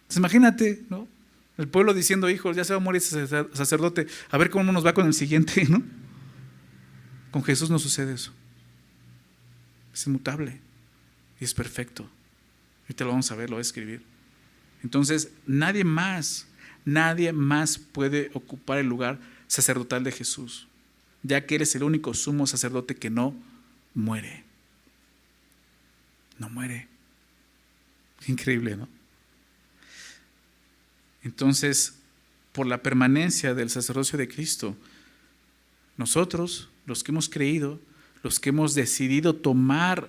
[0.06, 1.08] Pues imagínate, ¿no?
[1.58, 4.84] El pueblo diciendo, hijos, ya se va a morir ese sacerdote, a ver cómo nos
[4.84, 5.82] va con el siguiente, ¿no?
[7.30, 8.32] Con Jesús no sucede eso.
[9.92, 10.60] Es inmutable
[11.40, 12.08] y es perfecto.
[12.84, 14.02] Ahorita lo vamos a ver, lo voy a escribir.
[14.82, 16.46] Entonces, nadie más,
[16.84, 20.66] nadie más puede ocupar el lugar sacerdotal de Jesús,
[21.22, 23.34] ya que Él es el único sumo sacerdote que no
[23.94, 24.44] muere.
[26.38, 26.88] No muere.
[28.26, 28.88] Increíble, ¿no?
[31.22, 31.94] Entonces,
[32.52, 34.76] por la permanencia del sacerdocio de Cristo,
[35.96, 37.80] nosotros, los que hemos creído,
[38.22, 40.08] los que hemos decidido tomar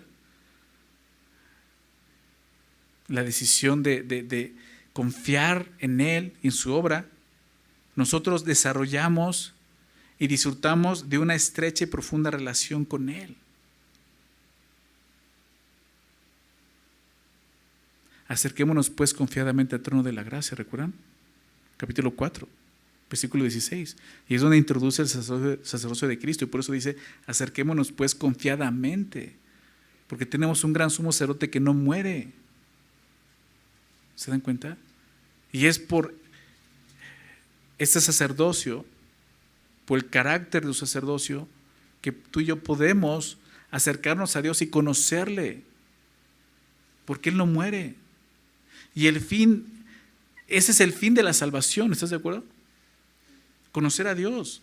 [3.08, 4.54] la decisión de, de
[4.94, 7.08] confiar en Él, en su obra,
[7.98, 9.54] nosotros desarrollamos
[10.20, 13.36] y disfrutamos de una estrecha y profunda relación con Él.
[18.28, 20.94] Acerquémonos pues confiadamente al trono de la gracia, ¿recuerdan?
[21.78, 22.48] Capítulo 4,
[23.10, 23.98] versículo 16.
[24.30, 29.36] Y es donde introduce el sacerdocio de Cristo y por eso dice, acerquémonos pues confiadamente,
[30.08, 32.32] porque tenemos un gran sumo sacerdote que no muere.
[34.16, 34.78] ¿Se dan cuenta?
[35.52, 36.14] Y es por
[37.78, 38.86] este sacerdocio,
[39.86, 41.48] por el carácter de su sacerdocio,
[42.02, 43.38] que tú y yo podemos
[43.72, 45.64] acercarnos a Dios y conocerle,
[47.06, 47.96] porque Él no muere.
[48.94, 49.86] Y el fin,
[50.48, 52.44] ese es el fin de la salvación, ¿estás de acuerdo?
[53.72, 54.62] Conocer a Dios.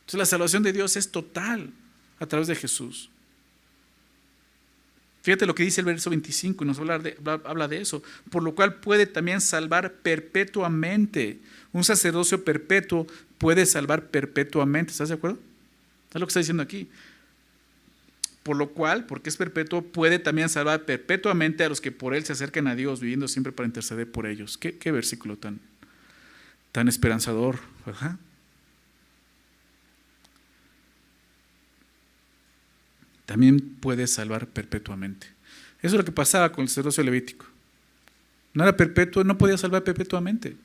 [0.00, 1.70] Entonces la salvación de Dios es total
[2.18, 3.10] a través de Jesús.
[5.22, 8.02] Fíjate lo que dice el verso 25 y nos habla de, habla de eso.
[8.30, 11.38] Por lo cual puede también salvar perpetuamente.
[11.72, 13.06] Un sacerdocio perpetuo
[13.38, 14.92] puede salvar perpetuamente.
[14.92, 15.38] ¿Estás de acuerdo?
[16.12, 16.88] Es lo que está diciendo aquí
[18.42, 22.24] por lo cual, porque es perpetuo, puede también salvar perpetuamente a los que por él
[22.24, 24.56] se acercan a Dios, viviendo siempre para interceder por ellos.
[24.56, 25.60] Qué, versículo tan,
[26.72, 28.16] tan esperanzador, ¿verdad?
[33.30, 35.28] También puede salvar perpetuamente.
[35.82, 37.46] Eso es lo que pasaba con el sacerdocio levítico.
[38.52, 40.56] No era perpetuo, no podía salvar perpetuamente.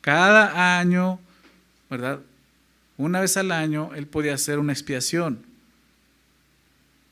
[0.00, 1.20] Cada año,
[1.90, 2.20] ¿verdad?
[2.96, 5.44] Una vez al año, él podía hacer una expiación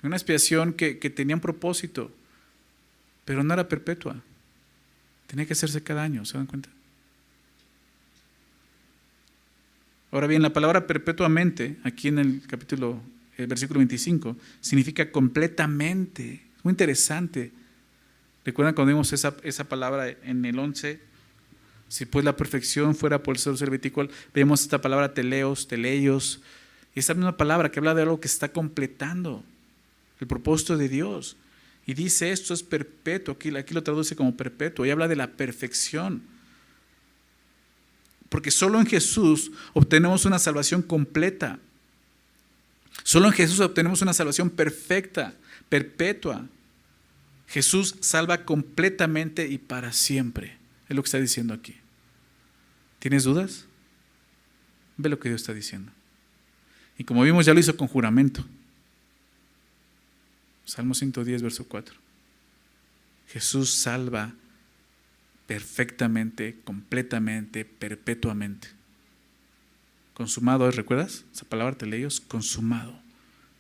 [0.02, 2.10] una expiación que, tenía un propósito,
[3.26, 4.16] pero no era perpetua.
[5.26, 6.70] Tenía que hacerse cada año, ¿se dan cuenta?
[10.12, 13.02] Ahora bien, la palabra perpetuamente, aquí en el capítulo,
[13.38, 16.42] el versículo 25, significa completamente.
[16.64, 17.52] Muy interesante.
[18.44, 21.00] ¿Recuerdan cuando vimos esa, esa palabra en el 11?
[21.88, 26.40] Si pues la perfección fuera por el ser servítico, vemos esta palabra teleos, teleios,
[26.94, 29.44] y esa misma palabra que habla de algo que está completando
[30.20, 31.36] el propósito de Dios.
[31.86, 35.28] Y dice esto es perpetuo, aquí, aquí lo traduce como perpetuo, y habla de la
[35.28, 36.22] perfección.
[38.28, 41.60] Porque solo en Jesús obtenemos una salvación completa.
[43.02, 45.34] Solo en Jesús obtenemos una salvación perfecta,
[45.68, 46.46] perpetua.
[47.46, 50.56] Jesús salva completamente y para siempre.
[50.88, 51.76] Es lo que está diciendo aquí.
[52.98, 53.66] ¿Tienes dudas?
[54.96, 55.92] Ve lo que Dios está diciendo.
[56.98, 58.44] Y como vimos, ya lo hizo con juramento.
[60.64, 61.94] Salmo 110, verso 4.
[63.28, 64.34] Jesús salva
[65.46, 68.68] perfectamente, completamente, perpetuamente.
[70.18, 71.24] Consumado es, ¿recuerdas?
[71.32, 73.00] Esa palabra te leí, consumado,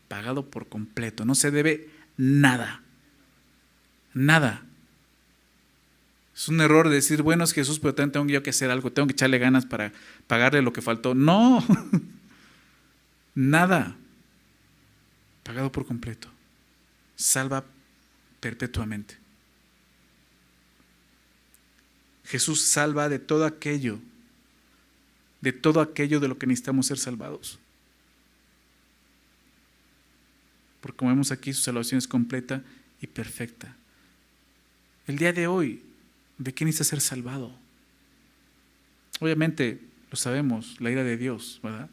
[0.08, 1.24] pagado por completo.
[1.24, 2.82] No se debe nada,
[4.12, 4.64] nada.
[6.34, 9.06] Es un error decir, bueno, es Jesús, pero también tengo yo que hacer algo, tengo
[9.06, 9.92] que echarle ganas para
[10.26, 11.14] pagarle lo que faltó.
[11.14, 11.64] No,
[13.36, 13.96] nada.
[15.44, 16.28] Pagado por completo.
[17.14, 17.64] Salva
[18.40, 19.16] perpetuamente.
[22.24, 24.00] Jesús salva de todo aquello,
[25.40, 27.58] de todo aquello de lo que necesitamos ser salvados.
[30.80, 32.62] Porque como vemos aquí, su salvación es completa
[33.00, 33.76] y perfecta.
[35.06, 35.82] El día de hoy,
[36.38, 37.52] ¿de qué necesita ser salvado?
[39.20, 39.80] Obviamente,
[40.10, 41.90] lo sabemos, la ira de Dios, ¿verdad?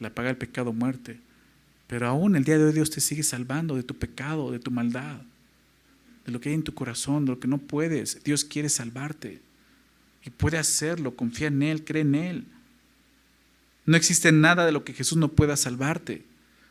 [0.00, 1.18] La paga el pecado muerte.
[1.86, 4.70] Pero aún el día de hoy Dios te sigue salvando de tu pecado, de tu
[4.70, 5.20] maldad
[6.26, 8.22] de lo que hay en tu corazón, de lo que no puedes.
[8.24, 9.40] Dios quiere salvarte
[10.26, 11.14] y puede hacerlo.
[11.14, 12.44] Confía en Él, cree en Él.
[13.86, 16.24] No existe nada de lo que Jesús no pueda salvarte,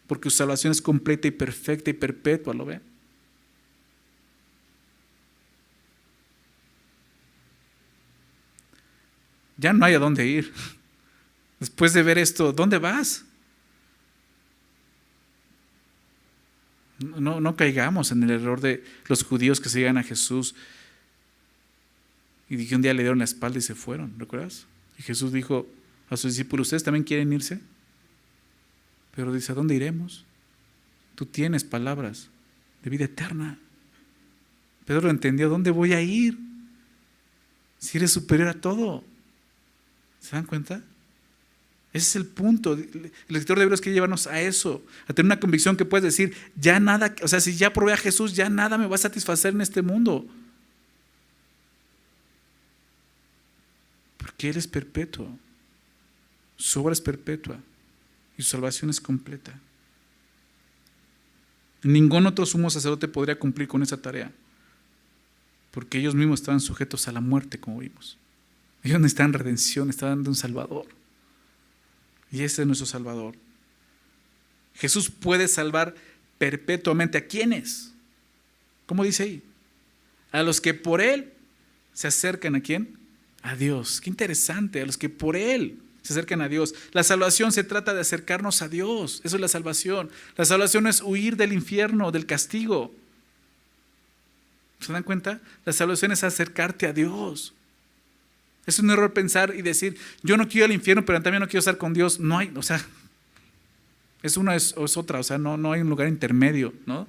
[0.06, 2.82] porque su salvación es completa y perfecta y perpetua, ¿lo ve?
[9.58, 10.54] Ya no hay a dónde ir.
[11.62, 13.24] Después de ver esto, ¿dónde vas?
[17.00, 20.56] No, no caigamos en el error de los judíos que se a Jesús
[22.50, 24.68] y que un día le dieron la espalda y se fueron, ¿recuerdas?
[24.98, 25.68] Y Jesús dijo
[26.10, 27.60] a sus discípulos, ¿ustedes también quieren irse?
[29.16, 30.26] Pero dice, ¿a dónde iremos?
[31.16, 32.30] Tú tienes palabras
[32.84, 33.58] de vida eterna.
[34.86, 36.38] Pedro entendió, ¿dónde voy a ir?
[37.80, 39.04] Si eres superior a todo.
[40.20, 40.84] ¿Se dan cuenta?
[41.94, 42.74] Ese es el punto.
[42.74, 46.36] El lector de Hebreos quiere llevarnos a eso, a tener una convicción que puedes decir,
[46.56, 49.54] ya nada, o sea, si ya probé a Jesús, ya nada me va a satisfacer
[49.54, 50.28] en este mundo.
[54.36, 55.30] Porque Él es perpetuo,
[56.58, 57.58] su obra es perpetua
[58.38, 59.58] y su salvación es completa.
[61.84, 64.34] Ningún otro sumo sacerdote podría cumplir con esa tarea,
[65.72, 68.18] porque ellos mismos estaban sujetos a la muerte, como vimos.
[68.84, 70.88] Ellos necesitan redención, estaban de un Salvador.
[72.30, 73.36] Y ese es nuestro Salvador.
[74.74, 75.96] Jesús puede salvar
[76.38, 77.18] perpetuamente.
[77.18, 77.94] ¿A quiénes?
[78.86, 79.44] ¿Cómo dice ahí?
[80.34, 81.32] A los que por Él
[81.94, 83.05] se acercan a quién?
[83.46, 84.02] A Dios.
[84.02, 84.82] Qué interesante.
[84.82, 86.74] A los que por Él se acercan a Dios.
[86.94, 89.22] La salvación se trata de acercarnos a Dios.
[89.24, 90.10] Eso es la salvación.
[90.36, 92.92] La salvación es huir del infierno, del castigo.
[94.80, 95.42] ¿Se dan cuenta?
[95.64, 97.54] La salvación es acercarte a Dios.
[98.66, 101.60] Es un error pensar y decir, yo no quiero al infierno, pero también no quiero
[101.60, 102.20] estar con Dios.
[102.20, 102.84] No hay, o sea,
[104.24, 107.08] es una es, es otra, o sea, no, no hay un lugar intermedio, ¿no?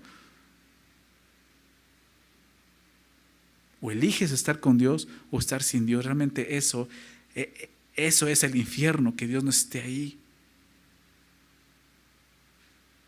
[3.87, 6.05] O eliges estar con Dios o estar sin Dios.
[6.05, 6.89] Realmente eso,
[7.37, 10.19] e, e, eso es el infierno, que Dios no esté ahí.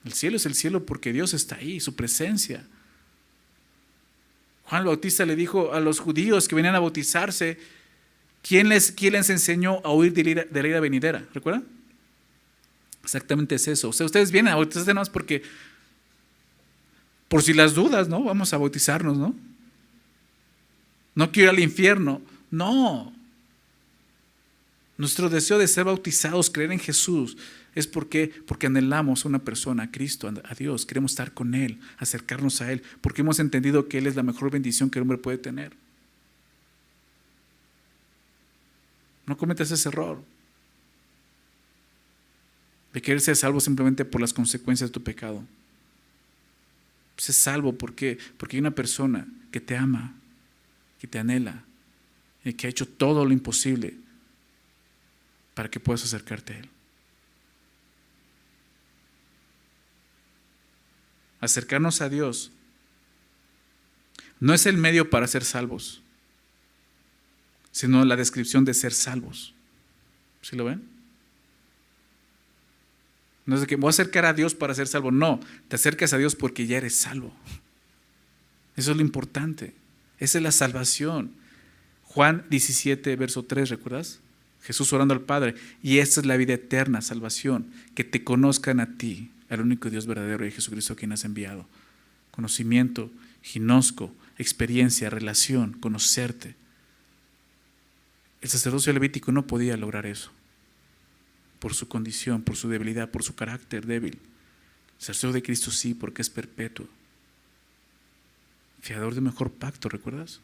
[0.04, 2.64] El cielo es el cielo porque Dios está ahí, su presencia.
[4.66, 7.58] Juan Bautista le dijo a los judíos que venían a bautizarse,
[8.40, 11.26] ¿Quién les, les enseñó a huir de la, ira, venidera?
[11.34, 11.64] ¿Recuerdan?
[13.02, 13.88] Exactamente es eso.
[13.88, 15.42] O sea, ustedes vienen a bautizarse más porque,
[17.26, 18.22] por si las dudas, ¿no?
[18.22, 19.34] Vamos a bautizarnos, ¿no?
[21.18, 22.22] No quiero ir al infierno.
[22.48, 23.12] No.
[24.96, 27.36] Nuestro deseo de ser bautizados, creer en Jesús,
[27.74, 30.86] es porque, porque anhelamos a una persona, a Cristo, a Dios.
[30.86, 34.52] Queremos estar con Él, acercarnos a Él, porque hemos entendido que Él es la mejor
[34.52, 35.72] bendición que el hombre puede tener.
[39.26, 40.22] No cometas ese error
[42.92, 45.42] de querer ser salvo simplemente por las consecuencias de tu pecado.
[47.16, 48.18] Sé salvo ¿por qué?
[48.36, 50.14] porque hay una persona que te ama,
[50.98, 51.64] que te anhela
[52.44, 53.94] y que ha hecho todo lo imposible
[55.54, 56.68] para que puedas acercarte a Él.
[61.40, 62.50] Acercarnos a Dios
[64.40, 66.02] no es el medio para ser salvos
[67.78, 69.54] sino la descripción de ser salvos.
[70.42, 70.82] ¿Sí lo ven?
[73.46, 75.12] No es de que voy a acercar a Dios para ser salvo.
[75.12, 75.38] No,
[75.68, 77.32] te acercas a Dios porque ya eres salvo.
[78.74, 79.74] Eso es lo importante.
[80.18, 81.32] Esa es la salvación.
[82.04, 84.20] Juan 17, verso 3, ¿recuerdas?
[84.62, 85.54] Jesús orando al Padre.
[85.82, 87.70] Y esta es la vida eterna, salvación.
[87.94, 91.66] Que te conozcan a ti, al único Dios verdadero y Jesucristo quien has enviado.
[92.30, 93.10] Conocimiento,
[93.42, 96.54] ginosco, experiencia, relación, conocerte.
[98.40, 100.30] El sacerdocio levítico no podía lograr eso,
[101.58, 104.14] por su condición, por su debilidad, por su carácter débil.
[104.98, 106.86] El sacerdocio de Cristo sí, porque es perpetuo.
[108.80, 110.40] Fiador de mejor pacto, ¿recuerdas?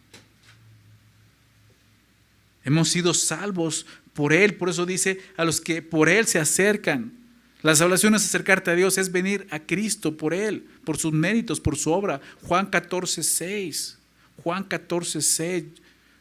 [2.65, 7.13] Hemos sido salvos por Él, por eso dice a los que por Él se acercan.
[7.63, 11.61] La salvación es acercarte a Dios, es venir a Cristo por Él, por sus méritos,
[11.61, 12.21] por su obra.
[12.43, 13.99] Juan 14, 6.
[14.43, 15.65] Juan 14, 6.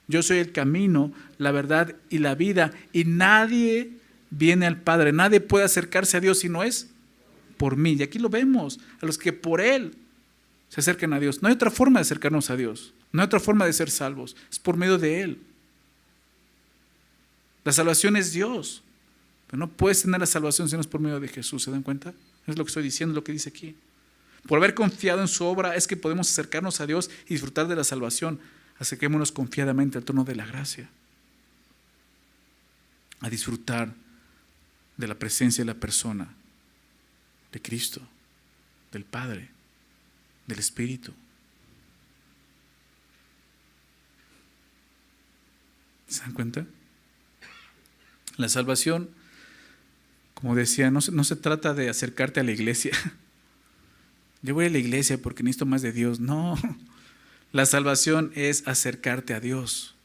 [0.07, 2.71] Yo soy el camino, la verdad y la vida.
[2.91, 3.91] Y nadie
[4.29, 6.89] viene al Padre, nadie puede acercarse a Dios si no es
[7.57, 7.93] por mí.
[7.93, 9.95] Y aquí lo vemos, a los que por Él
[10.73, 11.43] se acercan a Dios.
[11.43, 14.35] No hay otra forma de acercarnos a Dios, no hay otra forma de ser salvos,
[14.49, 15.39] es por medio de Él.
[17.63, 18.81] La salvación es Dios,
[19.45, 21.83] pero no puedes tener la salvación si no es por medio de Jesús, ¿se dan
[21.83, 22.11] cuenta?
[22.47, 23.75] Es lo que estoy diciendo, lo que dice aquí.
[24.47, 27.75] Por haber confiado en su obra es que podemos acercarnos a Dios y disfrutar de
[27.75, 28.39] la salvación.
[28.79, 30.89] Acerquémonos confiadamente al trono de la gracia.
[33.19, 33.93] A disfrutar
[34.97, 36.33] de la presencia de la persona,
[37.51, 38.01] de Cristo,
[38.91, 39.52] del Padre,
[40.47, 41.13] del Espíritu.
[46.07, 46.65] ¿Se dan cuenta?
[48.37, 49.09] La salvación,
[50.33, 52.91] como decía, no, no se trata de acercarte a la iglesia.
[54.41, 56.19] Yo voy a la iglesia porque necesito más de Dios.
[56.19, 56.55] No,
[57.51, 59.95] la salvación es acercarte a Dios,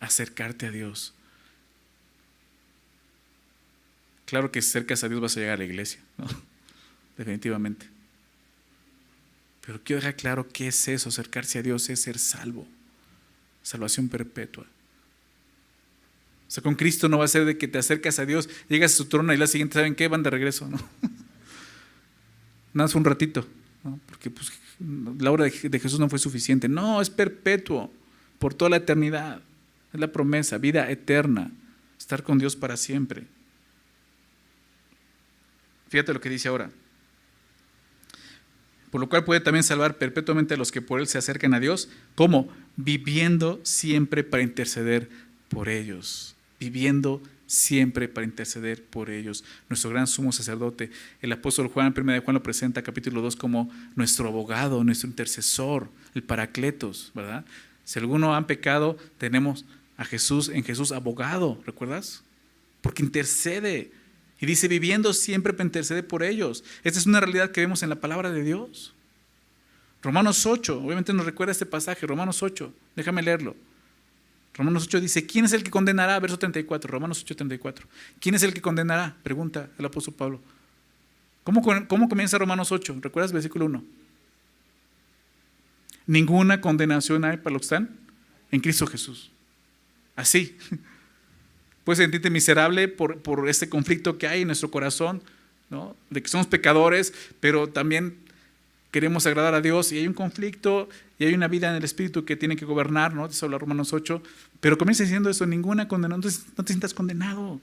[0.00, 1.14] acercarte a Dios.
[4.26, 6.26] Claro que si acercas a Dios vas a llegar a la iglesia, ¿no?
[7.16, 7.95] definitivamente.
[9.66, 12.66] Pero quiero dejar claro qué es eso, acercarse a Dios es ser salvo,
[13.62, 14.64] salvación perpetua.
[16.46, 18.92] O sea, con Cristo no va a ser de que te acercas a Dios, llegas
[18.92, 20.06] a su trono y la siguiente, ¿saben qué?
[20.06, 20.78] Van de regreso, ¿no?
[22.72, 23.44] Nada un ratito,
[23.82, 23.98] ¿no?
[24.06, 24.52] Porque pues,
[25.18, 26.68] la obra de Jesús no fue suficiente.
[26.68, 27.92] No, es perpetuo,
[28.38, 29.40] por toda la eternidad.
[29.92, 31.50] Es la promesa, vida eterna,
[31.98, 33.26] estar con Dios para siempre.
[35.88, 36.70] Fíjate lo que dice ahora.
[38.96, 41.60] Por lo cual puede también salvar perpetuamente a los que por él se acercan a
[41.60, 45.10] Dios, como viviendo siempre para interceder
[45.50, 49.44] por ellos, viviendo siempre para interceder por ellos.
[49.68, 50.90] Nuestro gran sumo sacerdote,
[51.20, 55.90] el apóstol Juan, primera de Juan lo presenta capítulo 2 como nuestro abogado, nuestro intercesor,
[56.14, 57.44] el paracletos, ¿verdad?
[57.84, 59.66] Si alguno han pecado, tenemos
[59.98, 62.22] a Jesús, en Jesús abogado, ¿recuerdas?
[62.80, 63.90] Porque intercede
[64.40, 65.62] y dice, viviendo siempre para
[66.02, 66.62] por ellos.
[66.84, 68.94] Esta es una realidad que vemos en la palabra de Dios.
[70.02, 73.56] Romanos 8, obviamente nos recuerda este pasaje, Romanos 8, déjame leerlo.
[74.54, 76.18] Romanos 8 dice, ¿quién es el que condenará?
[76.20, 77.86] Verso 34, Romanos 8, 34.
[78.20, 79.16] ¿Quién es el que condenará?
[79.22, 80.40] Pregunta el apóstol Pablo.
[81.44, 82.98] ¿Cómo, cómo comienza Romanos 8?
[83.00, 83.84] ¿Recuerdas versículo 1?
[86.06, 87.96] Ninguna condenación hay para los que están
[88.50, 89.30] en Cristo Jesús.
[90.14, 90.56] Así.
[91.86, 95.22] Puedes sentirte miserable por, por este conflicto que hay en nuestro corazón,
[95.70, 95.94] ¿no?
[96.10, 98.16] de que somos pecadores, pero también
[98.90, 102.24] queremos agradar a Dios y hay un conflicto y hay una vida en el Espíritu
[102.24, 103.26] que tiene que gobernar, ¿no?
[103.26, 104.20] Eso habla Romanos 8,
[104.58, 107.60] pero comienza diciendo eso, ninguna condenación, entonces no te sientas condenado.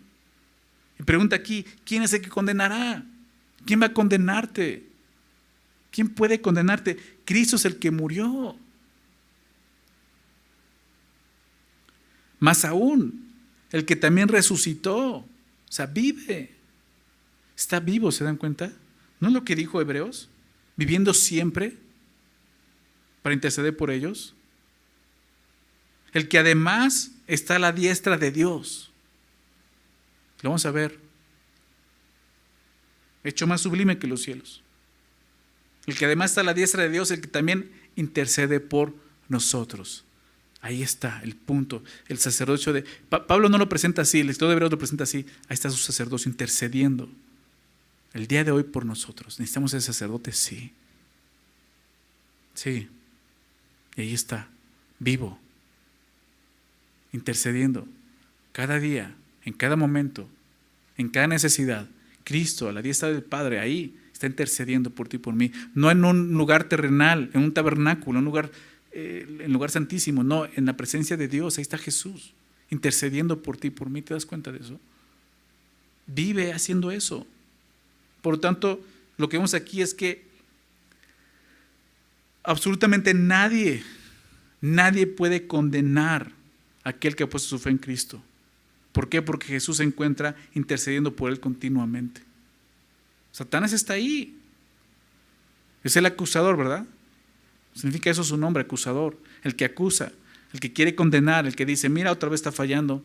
[0.98, 3.04] Y pregunta aquí, ¿quién es el que condenará?
[3.66, 4.86] ¿Quién va a condenarte?
[5.92, 6.98] ¿Quién puede condenarte?
[7.26, 8.56] Cristo es el que murió.
[12.40, 13.23] Más aún,
[13.74, 15.16] el que también resucitó.
[15.18, 15.28] O
[15.68, 16.56] sea, vive.
[17.58, 18.72] Está vivo, ¿se dan cuenta?
[19.20, 20.30] ¿No es lo que dijo Hebreos?
[20.78, 21.78] Viviendo siempre
[23.22, 24.36] para interceder por ellos.
[26.14, 28.92] El que además está a la diestra de Dios.
[30.42, 31.00] Lo vamos a ver.
[33.24, 34.62] Hecho más sublime que los cielos.
[35.88, 38.94] El que además está a la diestra de Dios, el que también intercede por
[39.30, 40.06] nosotros.
[40.64, 42.86] Ahí está el punto, el sacerdocio de...
[43.10, 45.26] Pablo no lo presenta así, el escritor de Hebreos lo presenta así.
[45.50, 47.10] Ahí está su sacerdocio intercediendo.
[48.14, 49.42] El día de hoy por nosotros.
[49.42, 50.32] ¿Necesitamos ese sacerdote?
[50.32, 50.72] Sí.
[52.54, 52.88] Sí.
[53.98, 54.48] Y ahí está,
[55.00, 55.38] vivo,
[57.12, 57.86] intercediendo.
[58.54, 60.30] Cada día, en cada momento,
[60.96, 61.90] en cada necesidad.
[62.24, 65.52] Cristo, a la diestra del Padre, ahí está intercediendo por ti y por mí.
[65.76, 68.50] No en un lugar terrenal, en un tabernáculo, en un lugar
[68.96, 72.34] eh, en lugar santísimo, no, en la presencia de Dios, ahí está Jesús,
[72.70, 74.80] intercediendo por ti, por mí, ¿te das cuenta de eso?
[76.06, 77.26] Vive haciendo eso.
[78.22, 78.84] Por lo tanto,
[79.18, 80.26] lo que vemos aquí es que
[82.44, 83.84] absolutamente nadie,
[84.62, 86.32] nadie puede condenar
[86.84, 88.22] a aquel que ha puesto su fe en Cristo.
[88.92, 89.24] ¿Por qué?
[89.24, 92.22] Porque Jesús se encuentra intercediendo por él continuamente.
[93.32, 94.38] Satanás está ahí.
[95.84, 96.86] Es el acusador, ¿verdad?
[97.74, 100.12] Significa eso su nombre, acusador, el que acusa,
[100.54, 103.04] el que quiere condenar, el que dice, mira, otra vez está fallando.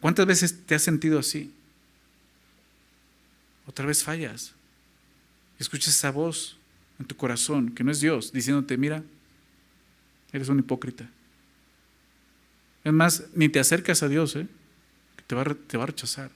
[0.00, 1.52] ¿Cuántas veces te has sentido así?
[3.66, 4.54] Otra vez fallas.
[5.58, 6.56] Escuchas esa voz
[6.98, 9.02] en tu corazón, que no es Dios, diciéndote, mira,
[10.32, 11.08] eres un hipócrita.
[12.84, 14.46] Es más, ni te acercas a Dios, ¿eh?
[15.26, 16.30] te, va, te va a rechazar.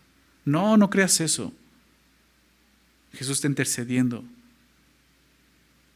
[0.44, 1.52] No, no creas eso.
[3.12, 4.24] Jesús está intercediendo.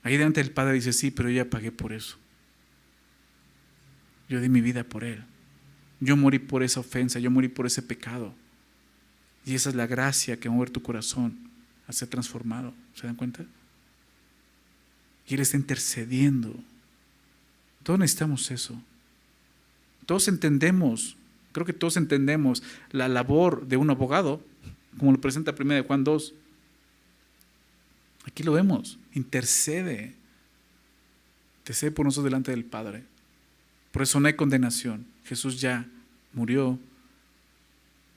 [0.03, 2.18] Ahí delante del Padre dice, sí, pero yo ya pagué por eso.
[4.28, 5.22] Yo di mi vida por Él.
[6.00, 8.34] Yo morí por esa ofensa, yo morí por ese pecado.
[9.44, 11.38] Y esa es la gracia que va mover tu corazón
[11.86, 12.74] a ser transformado.
[12.94, 13.44] ¿Se dan cuenta?
[15.28, 16.55] Y Él está intercediendo.
[17.82, 18.80] Todos necesitamos eso.
[20.07, 21.16] Todos entendemos,
[21.53, 24.44] creo que todos entendemos la labor de un abogado,
[24.98, 26.34] como lo presenta 1 de Juan 2.
[28.24, 30.14] Aquí lo vemos, intercede.
[31.60, 33.04] Intercede por nosotros delante del Padre.
[33.90, 35.06] Por eso no hay condenación.
[35.24, 35.86] Jesús ya
[36.32, 36.78] murió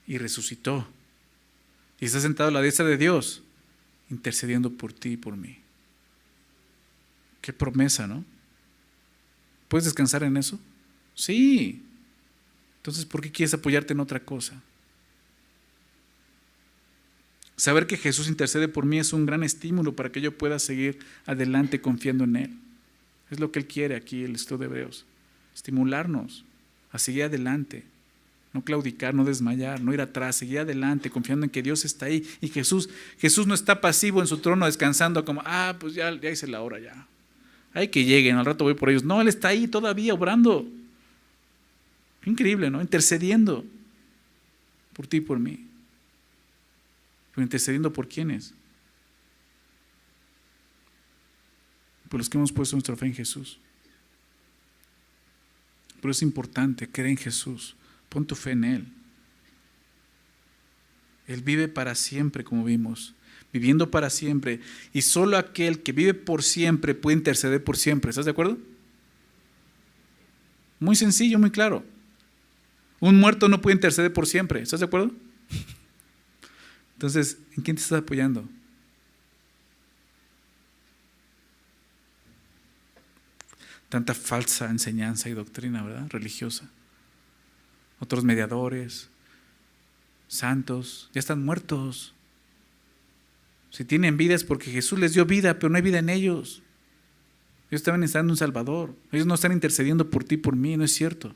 [0.07, 0.87] y resucitó.
[1.99, 3.43] Y está sentado a la diestra de Dios,
[4.09, 5.57] intercediendo por ti y por mí.
[7.41, 8.23] Qué promesa, ¿no?
[9.67, 10.59] ¿Puedes descansar en eso?
[11.13, 11.83] Sí.
[12.77, 14.61] Entonces, ¿por qué quieres apoyarte en otra cosa?
[17.57, 20.99] Saber que Jesús intercede por mí es un gran estímulo para que yo pueda seguir
[21.25, 22.49] adelante confiando en Él.
[23.31, 25.05] Es lo que Él quiere aquí, el estudio de Hebreos.
[25.53, 26.43] Estimularnos
[26.91, 27.85] a seguir adelante.
[28.53, 32.25] No claudicar, no desmayar, no ir atrás, seguir adelante, confiando en que Dios está ahí.
[32.41, 36.29] Y Jesús, Jesús no está pasivo en su trono descansando como, ah, pues ya, ya
[36.29, 37.07] hice la hora ya.
[37.73, 39.03] Hay que lleguen, al rato voy por ellos.
[39.03, 40.65] No, Él está ahí todavía obrando.
[42.25, 42.81] Increíble, ¿no?
[42.81, 43.65] Intercediendo
[44.93, 45.64] por ti y por mí.
[47.35, 48.53] Pero intercediendo por quiénes?
[52.09, 53.59] Por los que hemos puesto nuestra fe en Jesús.
[56.01, 57.75] Pero es importante creer en Jesús.
[58.09, 58.87] Pon tu fe en Él.
[61.27, 63.13] Él vive para siempre, como vimos
[63.55, 64.59] viviendo para siempre,
[64.91, 68.09] y solo aquel que vive por siempre puede interceder por siempre.
[68.09, 68.57] ¿Estás de acuerdo?
[70.81, 71.85] Muy sencillo, muy claro.
[72.99, 74.61] Un muerto no puede interceder por siempre.
[74.61, 75.11] ¿Estás de acuerdo?
[76.95, 78.47] Entonces, ¿en quién te estás apoyando?
[83.89, 86.07] Tanta falsa enseñanza y doctrina, ¿verdad?
[86.09, 86.69] Religiosa.
[87.99, 89.09] Otros mediadores,
[90.27, 92.13] santos, ya están muertos.
[93.69, 96.61] Si tienen vida es porque Jesús les dio vida, pero no hay vida en ellos.
[97.69, 98.95] Ellos estaban necesitando un Salvador.
[99.11, 101.35] Ellos no están intercediendo por ti, por mí, no es cierto.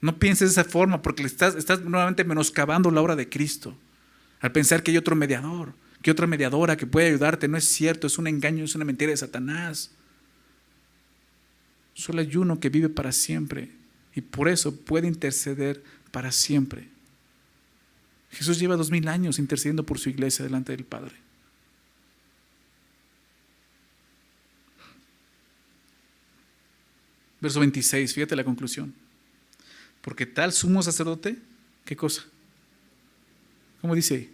[0.00, 3.76] No pienses de esa forma porque estás, estás nuevamente menoscabando la obra de Cristo.
[4.44, 5.72] Al pensar que hay otro mediador,
[6.02, 9.10] que otra mediadora que puede ayudarte, no es cierto, es un engaño, es una mentira
[9.10, 9.90] de Satanás.
[11.94, 13.70] Solo hay uno que vive para siempre
[14.14, 16.88] y por eso puede interceder para siempre.
[18.32, 21.14] Jesús lleva dos mil años intercediendo por su iglesia delante del Padre.
[27.40, 28.92] Verso 26, fíjate la conclusión.
[30.02, 31.38] Porque tal sumo sacerdote,
[31.86, 32.24] ¿qué cosa?
[33.80, 34.33] ¿Cómo dice?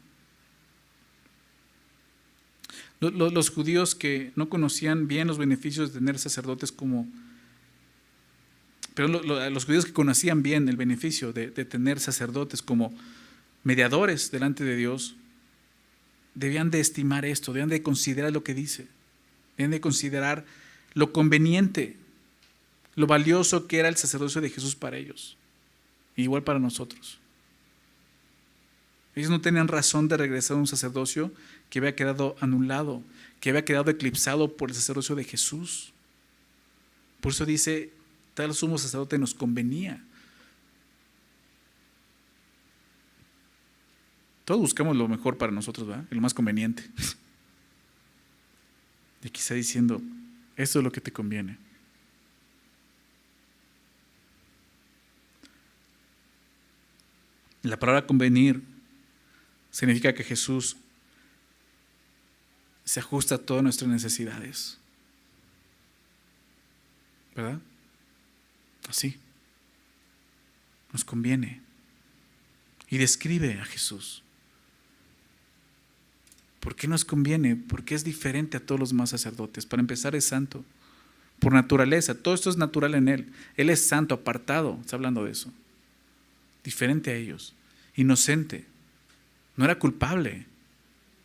[3.01, 7.07] Los judíos que no conocían bien los beneficios de tener sacerdotes como
[8.93, 12.93] pero los judíos que conocían bien el beneficio de, tener sacerdotes como
[13.63, 15.15] mediadores delante de Dios,
[16.35, 18.87] debían de estimar esto, debían de considerar lo que dice,
[19.57, 20.45] debían de considerar
[20.93, 21.95] lo conveniente,
[22.95, 25.37] lo valioso que era el sacerdocio de Jesús para ellos,
[26.17, 27.19] igual para nosotros.
[29.15, 31.31] Ellos no tenían razón de regresar a un sacerdocio
[31.71, 33.01] que había quedado anulado,
[33.39, 35.93] que había quedado eclipsado por el sacerdocio de Jesús.
[37.21, 37.93] Por eso dice,
[38.33, 40.03] tal sumo sacerdote nos convenía.
[44.43, 46.05] Todos buscamos lo mejor para nosotros, ¿verdad?
[46.11, 46.83] Lo más conveniente.
[49.23, 50.01] Y está diciendo,
[50.55, 51.55] esto es lo que te conviene.
[57.61, 58.63] La palabra convenir
[59.69, 60.75] significa que Jesús
[62.85, 64.77] se ajusta a todas nuestras necesidades.
[67.35, 67.59] ¿Verdad?
[68.89, 69.17] Así.
[70.91, 71.61] Nos conviene.
[72.89, 74.23] Y describe a Jesús.
[76.59, 77.55] ¿Por qué nos conviene?
[77.55, 79.65] Porque es diferente a todos los más sacerdotes.
[79.65, 80.63] Para empezar, es santo.
[81.41, 82.13] por naturaleza.
[82.13, 83.33] Todo esto es natural en Él.
[83.57, 85.51] Él es santo, apartado, está hablando de eso.
[86.63, 87.55] Diferente a ellos,
[87.95, 88.65] inocente.
[89.57, 90.45] No era culpable.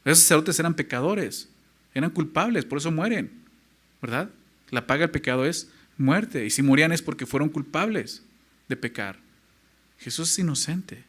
[0.07, 1.49] Esos sacerdotes eran pecadores,
[1.93, 3.31] eran culpables, por eso mueren,
[4.01, 4.31] ¿verdad?
[4.71, 8.23] La paga del pecado es muerte, y si morían es porque fueron culpables
[8.69, 9.19] de pecar.
[9.99, 11.03] Jesús es inocente,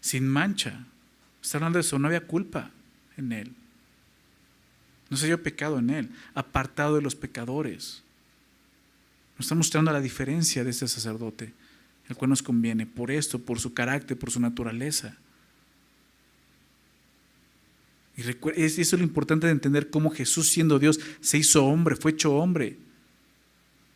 [0.00, 0.86] sin mancha.
[1.42, 2.70] Está hablando de eso, no había culpa
[3.18, 3.52] en él.
[5.10, 8.02] No se halló pecado en él, apartado de los pecadores.
[9.36, 11.52] Nos está mostrando la diferencia de este sacerdote,
[12.08, 15.18] el cual nos conviene, por esto, por su carácter, por su naturaleza.
[18.20, 22.10] Y eso es lo importante de entender cómo Jesús, siendo Dios, se hizo hombre, fue
[22.10, 22.76] hecho hombre.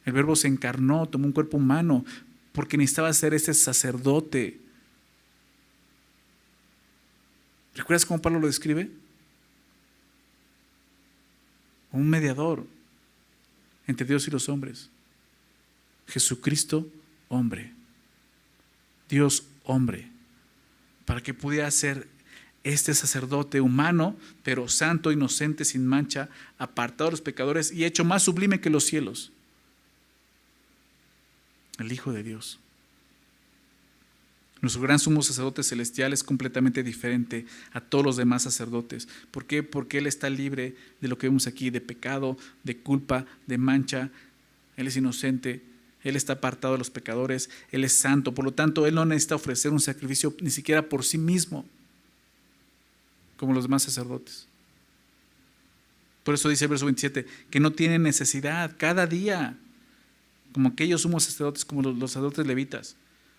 [0.07, 2.07] El verbo se encarnó, tomó un cuerpo humano,
[2.53, 4.59] porque necesitaba ser ese sacerdote.
[7.75, 8.91] ¿Recuerdas cómo Pablo lo describe?
[11.93, 12.67] Un mediador
[13.87, 14.89] entre Dios y los hombres.
[16.07, 16.89] Jesucristo,
[17.29, 17.75] hombre.
[19.11, 20.09] Dios, hombre.
[21.05, 22.14] Para que pudiera ser
[22.65, 28.23] este sacerdote humano, pero santo, inocente, sin mancha, apartado de los pecadores y hecho más
[28.23, 29.31] sublime que los cielos
[31.79, 32.59] el Hijo de Dios.
[34.61, 39.09] Nuestro gran sumo sacerdote celestial es completamente diferente a todos los demás sacerdotes.
[39.31, 39.63] ¿Por qué?
[39.63, 44.11] Porque Él está libre de lo que vemos aquí, de pecado, de culpa, de mancha.
[44.77, 45.63] Él es inocente,
[46.03, 48.33] Él está apartado de los pecadores, Él es santo.
[48.35, 51.67] Por lo tanto, Él no necesita ofrecer un sacrificio ni siquiera por sí mismo,
[53.37, 54.47] como los demás sacerdotes.
[56.25, 59.57] Por eso dice el verso 27, que no tiene necesidad cada día
[60.53, 62.97] como aquellos sumos sacerdotes, como los, sacerdotes levitas,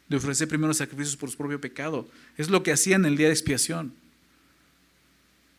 [0.10, 2.08] de ofrecer primero sacrificios por su propio pecado.
[2.38, 3.94] Es lo que hacían el día de expiación.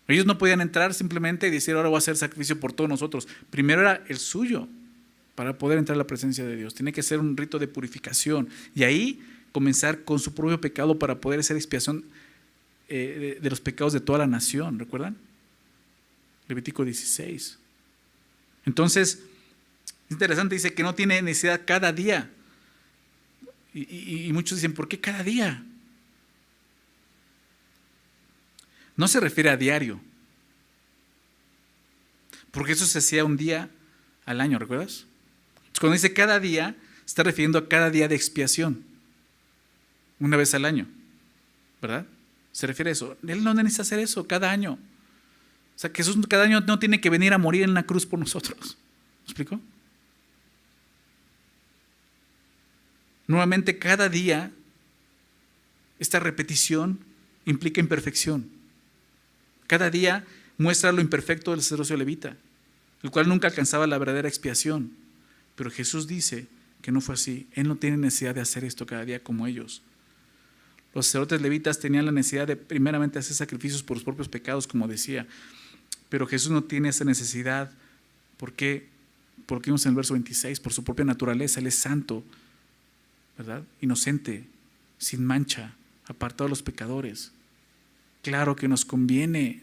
[0.07, 3.26] Ellos no podían entrar simplemente y decir, ahora voy a hacer sacrificio por todos nosotros.
[3.51, 4.68] Primero era el suyo
[5.34, 6.74] para poder entrar a la presencia de Dios.
[6.74, 8.49] Tiene que ser un rito de purificación.
[8.74, 9.20] Y ahí
[9.51, 12.05] comenzar con su propio pecado para poder hacer expiación
[12.89, 14.78] eh, de, los pecados de toda la nación.
[14.78, 15.16] ¿Recuerdan?
[16.49, 17.59] Levítico 16.
[18.64, 19.20] Entonces,
[19.87, 22.30] es interesante, dice que no tiene necesidad cada día.
[23.74, 25.62] Y, muchos dicen, ¿por qué cada día?
[28.97, 30.01] No se refiere a diario.
[32.51, 33.68] Porque eso se hacía un día
[34.24, 35.05] al año, ¿recuerdas?
[35.78, 36.74] Cuando dice cada día,
[37.05, 38.82] está refiriendo a cada día de expiación.
[40.18, 40.89] Una vez al año.
[41.82, 42.07] ¿Verdad?
[42.57, 43.18] Se refiere a eso.
[43.28, 44.72] Él no necesita hacer eso cada año.
[44.72, 48.18] O sea, Jesús cada año no tiene que venir a morir en la cruz por
[48.18, 48.78] nosotros.
[49.18, 49.61] ¿Me explico?
[53.26, 54.52] Nuevamente, cada día,
[55.98, 56.98] esta repetición
[57.44, 58.48] implica imperfección.
[59.66, 60.24] Cada día
[60.57, 62.38] muestra lo imperfecto del sacerdocio levita,
[63.02, 64.92] el cual nunca alcanzaba la verdadera expiación.
[65.57, 66.46] Pero Jesús dice
[66.80, 67.48] que no fue así.
[67.52, 69.82] Él no tiene necesidad de hacer esto cada día como ellos.
[70.97, 74.88] Los sacerdotes levitas tenían la necesidad de primeramente hacer sacrificios por sus propios pecados, como
[74.88, 75.26] decía.
[76.09, 77.70] Pero Jesús no tiene esa necesidad.
[78.38, 78.88] ¿Por qué?
[79.44, 82.24] Porque vimos en el verso 26, por su propia naturaleza, Él es santo
[83.36, 83.62] ¿verdad?
[83.82, 84.47] Inocente,
[84.97, 85.74] sin mancha,
[86.07, 87.30] apartado de los pecadores.
[88.22, 89.62] Claro que nos conviene.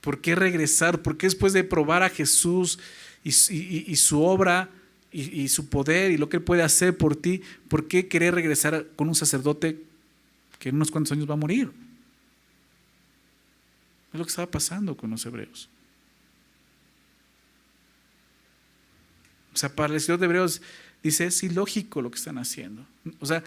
[0.00, 1.02] ¿Por qué regresar?
[1.02, 2.80] ¿Por qué después de probar a Jesús
[3.22, 4.70] y, su obra
[5.16, 8.88] y, su poder y lo que Él puede hacer por ti, ¿por qué querer regresar
[8.96, 9.80] con un sacerdote
[10.58, 11.70] que en unos cuantos años va a morir?
[14.12, 15.68] Es lo que estaba pasando con los hebreos.
[19.52, 20.60] O sea, para el Señor de Hebreos
[21.00, 22.84] dice, es ilógico lo que están haciendo.
[23.20, 23.44] O sea,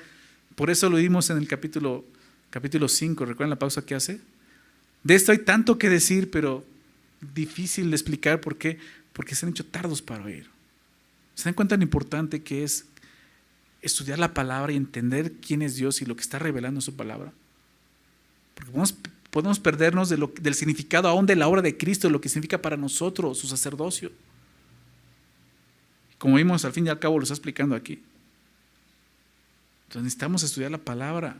[0.55, 2.05] por eso lo vimos en el capítulo,
[2.49, 4.22] capítulo 5, ¿recuerdan la pausa que hace?
[5.03, 6.63] De esto hay tanto que decir, pero
[7.36, 8.80] difícil de explicar por qué,
[9.11, 10.57] porque se han hecho tardos para oír.
[11.38, 12.86] ¿Se dan cuenta lo importante que es
[13.84, 17.32] estudiar la palabra y entender quién es Dios y lo que está revelando su palabra?
[18.56, 18.72] Porque
[19.30, 23.38] podemos, perdernos del significado aún de la obra de Cristo, lo que significa para nosotros
[23.38, 24.12] su sacerdocio.
[26.18, 28.02] Como vimos, al fin y al cabo lo está explicando aquí.
[29.84, 31.40] Entonces necesitamos estudiar la palabra,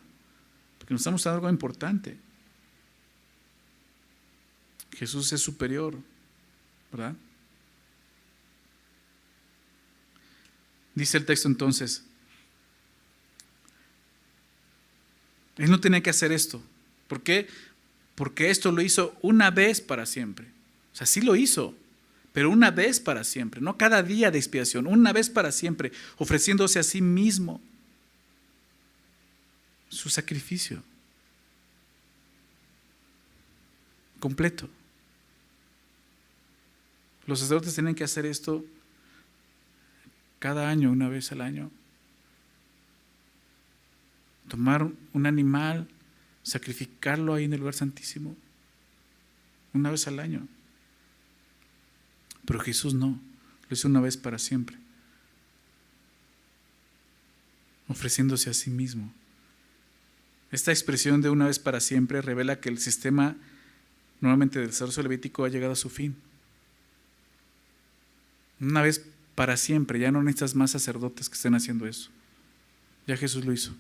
[0.78, 2.20] porque nos estamos dando algo importante.
[4.96, 5.98] Jesús es superior,
[6.92, 7.16] ¿verdad?
[10.98, 12.02] Dice el texto entonces,
[15.58, 16.60] Él no tenía que hacer esto.
[17.08, 17.48] ¿Por qué?
[18.16, 20.48] Porque esto lo hizo una vez para siempre.
[20.92, 21.76] O sea, sí lo hizo,
[22.34, 26.80] pero una vez para siempre, no cada día de expiación, una vez para siempre, ofreciéndose
[26.80, 27.62] a sí mismo
[29.90, 30.82] su sacrificio
[34.20, 34.68] completo.
[37.28, 38.66] Los sacerdotes tienen que hacer esto
[40.40, 41.72] cada año, una vez al año.
[44.48, 45.88] Tomar un animal,
[46.44, 48.36] sacrificarlo ahí en el lugar santísimo,
[49.74, 50.48] una vez al año.
[52.46, 53.20] Pero Jesús no,
[53.70, 54.78] lo hizo una vez para siempre,
[57.90, 59.14] ofreciéndose a sí mismo.
[60.52, 63.36] Esta expresión de una vez para siempre revela que el sistema
[64.22, 66.16] nuevamente del sacerdocio levítico ha llegado a su fin.
[68.62, 69.06] Una vez
[69.38, 72.10] para siempre, ya no necesitas más sacerdotes que estén haciendo eso.
[73.06, 73.72] Ya Jesús lo hizo.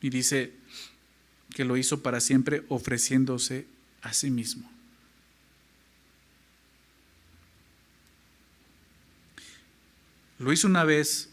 [0.00, 0.54] Y dice
[1.50, 3.66] que lo hizo para siempre ofreciéndose
[4.00, 4.72] a sí mismo.
[10.38, 11.28] Lo hizo una vez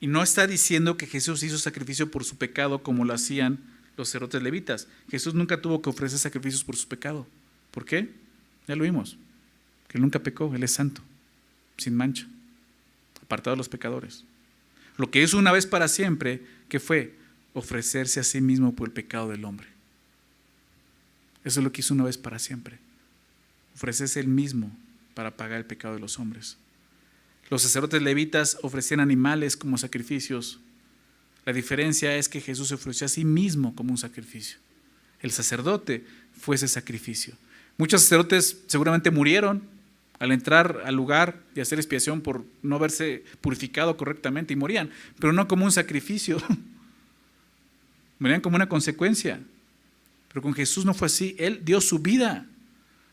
[0.00, 3.60] y no está diciendo que Jesús hizo sacrificio por su pecado como lo hacían
[3.96, 4.88] los cerotes levitas.
[5.08, 7.28] Jesús nunca tuvo que ofrecer sacrificios por su pecado.
[7.70, 8.25] ¿Por qué?
[8.66, 9.16] Ya lo vimos.
[9.88, 11.02] Que nunca pecó, él es santo,
[11.76, 12.26] sin mancha,
[13.22, 14.24] apartado de los pecadores.
[14.96, 17.14] Lo que hizo una vez para siempre, que fue
[17.54, 19.68] ofrecerse a sí mismo por el pecado del hombre.
[21.44, 22.78] Eso es lo que hizo una vez para siempre.
[23.74, 24.76] Ofrecerse él mismo
[25.14, 26.56] para pagar el pecado de los hombres.
[27.48, 30.58] Los sacerdotes levitas ofrecían animales como sacrificios.
[31.44, 34.58] La diferencia es que Jesús se ofreció a sí mismo como un sacrificio.
[35.20, 36.04] El sacerdote
[36.38, 37.36] fue ese sacrificio.
[37.78, 39.62] Muchos sacerdotes seguramente murieron
[40.18, 45.32] al entrar al lugar y hacer expiación por no haberse purificado correctamente y morían, pero
[45.32, 46.38] no como un sacrificio.
[48.18, 49.40] morían como una consecuencia.
[50.28, 51.36] Pero con Jesús no fue así.
[51.38, 52.46] Él dio su vida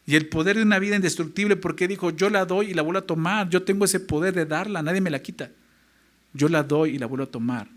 [0.05, 2.99] y el poder de una vida indestructible, porque dijo, yo la doy y la vuelvo
[2.99, 3.49] a tomar.
[3.49, 5.49] Yo tengo ese poder de darla, nadie me la quita.
[6.33, 7.69] Yo la doy y la vuelvo a tomar.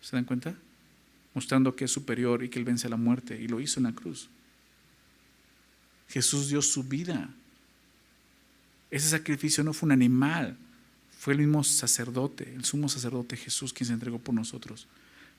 [0.00, 0.54] ¿Se dan cuenta?
[1.34, 3.38] Mostrando que es superior y que Él vence la muerte.
[3.40, 4.30] Y lo hizo en la cruz.
[6.10, 7.30] Jesús dio su vida.
[8.90, 10.56] Ese sacrificio no fue un animal,
[11.18, 14.88] fue el mismo sacerdote, el sumo sacerdote Jesús quien se entregó por nosotros.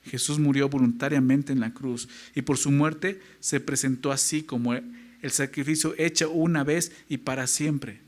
[0.04, 5.30] Jesús murió voluntariamente en la cruz y por su muerte se presentó así como el
[5.30, 8.00] sacrificio hecho una vez y para siempre.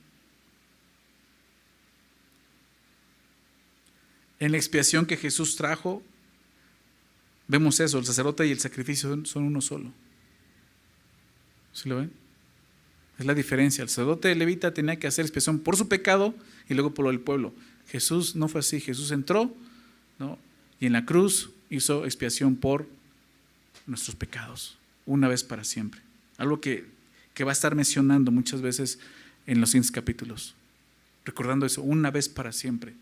[4.41, 6.03] En la expiación que Jesús trajo,
[7.47, 9.93] vemos eso, el sacerdote y el sacrificio son uno solo.
[11.73, 12.24] ¿Sí lo ven?
[13.19, 13.83] Es la diferencia.
[13.83, 16.35] El sacerdote levita tenía que hacer expiación por su pecado
[16.69, 17.53] y luego por del pueblo.
[17.89, 18.81] Jesús no fue así.
[18.81, 19.55] Jesús entró
[20.19, 20.39] ¿no?
[20.81, 22.87] y en la cruz hizo expiación por
[23.87, 26.01] nuestros pecados, una vez para siempre.
[26.39, 26.95] Algo que
[27.35, 28.99] que va a estar mencionando muchas veces
[29.47, 30.55] en los siguientes capítulos.
[31.25, 32.95] Recordando eso, una vez para siempre.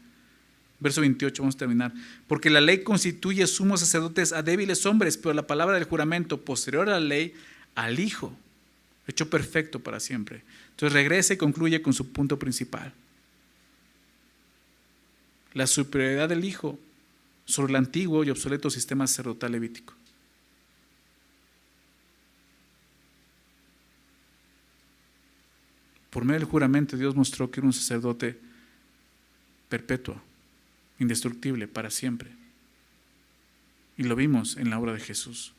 [0.81, 1.93] Verso 28, vamos a terminar.
[2.27, 6.89] Porque la ley constituye sumos sacerdotes a débiles hombres, pero la palabra del juramento posterior
[6.89, 7.35] a la ley,
[7.75, 8.35] al Hijo,
[9.07, 10.43] hecho perfecto para siempre.
[10.71, 12.93] Entonces regresa y concluye con su punto principal.
[15.55, 16.79] La superioridad del Hijo
[17.45, 19.95] sobre el antiguo y obsoleto sistema sacerdotal levítico.
[26.11, 28.39] Por medio del juramento Dios mostró que era un sacerdote
[29.69, 30.21] perpetuo,
[30.99, 32.31] indestructible, para siempre.
[33.97, 35.55] Y lo vimos en la obra de Jesús.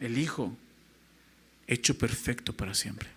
[0.00, 0.56] El Hijo,
[1.68, 3.08] hecho perfecto para siempre.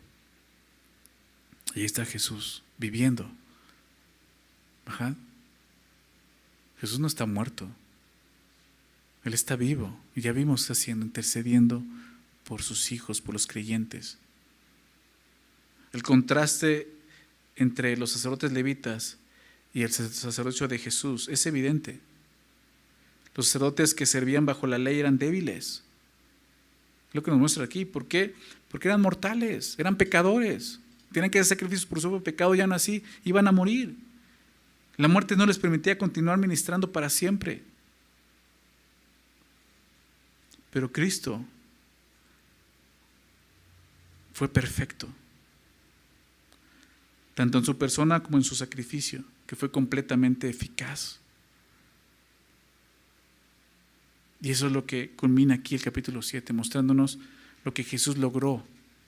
[1.73, 3.31] Ahí está Jesús, viviendo.
[6.79, 7.67] Jesús no está muerto.
[9.23, 9.97] Él está vivo.
[10.15, 11.81] Y ya vimos haciendo, intercediendo
[12.43, 14.17] por sus hijos, por los creyentes.
[15.93, 16.91] El contraste
[17.55, 19.17] entre los sacerdotes levitas
[19.73, 21.99] y el sacerdocio de Jesús es evidente.
[23.35, 25.83] Los sacerdotes que servían bajo la ley eran débiles.
[27.13, 27.85] Lo que nos muestra aquí.
[27.85, 28.35] ¿Por qué?
[28.69, 30.79] Porque eran mortales, eran pecadores.
[31.11, 33.95] Tienen que hacer sacrificios por su pecado, ya no así, iban a morir.
[34.97, 37.63] La muerte no les permitía continuar ministrando para siempre.
[40.71, 41.43] Pero Cristo
[44.33, 45.09] fue perfecto
[47.41, 51.20] tanto en su persona como en su sacrificio, que fue completamente eficaz.
[54.41, 57.19] Y eso es lo que culmina aquí el capítulo 7, mostrándonos
[57.63, 58.65] lo que Jesús logró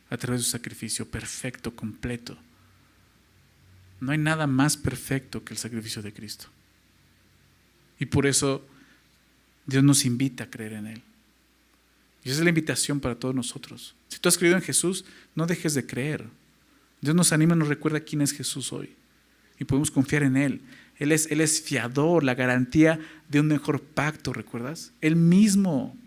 [0.10, 2.38] a través de su sacrificio, perfecto, completo.
[4.00, 6.46] No hay nada más perfecto que el sacrificio de Cristo.
[8.00, 8.66] Y por eso
[9.66, 11.02] Dios nos invita a creer en Él.
[12.24, 13.96] Y esa es la invitación para todos nosotros.
[14.08, 15.04] Si tú has creído en Jesús,
[15.36, 16.26] no dejes de creer.
[17.02, 18.94] Dios nos anima, nos recuerda quién es Jesús hoy.
[19.60, 20.62] Y podemos confiar en Él.
[21.04, 22.98] Él es, fiador, la garantía
[23.28, 24.94] de un mejor pacto, ¿recuerdas?
[25.02, 25.98] Él mismo.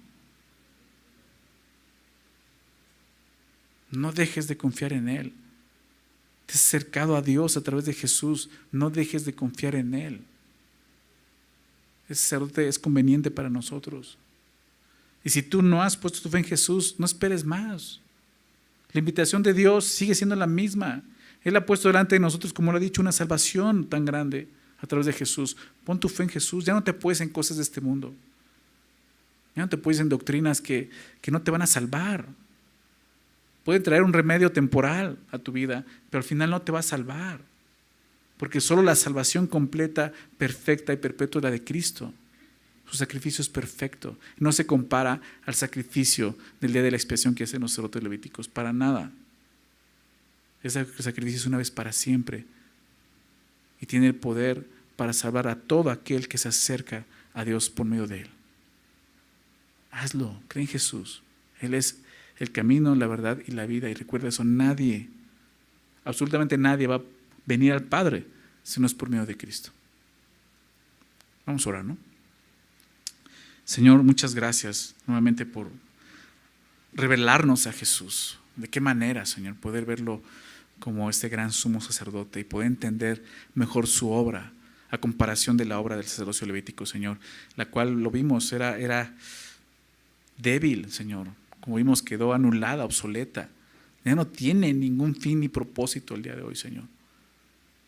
[3.91, 5.35] No dejes de confiar en Él.
[6.47, 8.49] Te has acercado a Dios a través de Jesús.
[8.73, 10.23] No dejes de confiar en Él.
[12.09, 14.17] Ese sacerdote es conveniente para nosotros.
[15.23, 18.01] Y si tú no has puesto tu fe en Jesús, no esperes más.
[18.93, 21.03] La invitación de Dios sigue siendo la misma.
[21.45, 24.49] Él ha puesto delante de nosotros, como lo ha dicho, una salvación tan grande
[24.81, 25.57] a través de Jesús.
[25.85, 26.65] Pon tu fe en Jesús.
[26.65, 28.15] Ya no te puedes en cosas de este mundo.
[29.55, 32.27] Ya no te puedes en doctrinas que, que no te van a salvar.
[33.65, 36.83] Pueden traer un remedio temporal a tu vida, pero al final no te va a
[36.83, 37.41] salvar.
[38.37, 42.13] Porque solo la salvación completa, perfecta y perpetua es la de Cristo.
[42.89, 44.17] Su sacrificio es perfecto.
[44.39, 48.47] No se compara al sacrificio del día de la expiación que hacen los sacerdotes levíticos.
[48.47, 49.11] Para nada.
[50.63, 52.45] Ese sacrificio es una vez para siempre.
[53.81, 54.67] Y tiene el poder
[54.97, 57.05] para salvar a todo aquel que se acerca
[57.35, 58.31] a Dios por medio de él.
[59.91, 60.41] Hazlo.
[60.49, 61.23] Cree en Jesús.
[61.61, 61.99] Él es
[62.39, 63.89] el camino, la verdad y la vida.
[63.89, 65.09] Y recuerda eso, nadie,
[66.05, 67.03] absolutamente nadie va a
[67.47, 68.27] venir al Padre
[68.63, 69.71] si no es por medio de Cristo.
[71.47, 71.97] Vamos a orar, ¿no?
[73.65, 75.71] Señor, muchas gracias nuevamente por
[76.93, 78.39] revelarnos a Jesús.
[78.57, 80.23] ¿De qué manera, Señor, poder verlo
[80.79, 83.25] como este gran sumo sacerdote y poder entender
[83.55, 84.53] mejor su obra
[84.91, 87.19] a comparación de la obra del sacerdocio levítico, Señor,
[87.57, 89.15] la cual lo vimos era, era
[90.39, 91.29] débil, Señor,
[91.61, 93.49] como vimos, quedó anulada, obsoleta.
[94.05, 96.85] Ya no tiene ningún fin ni propósito el día de hoy, Señor.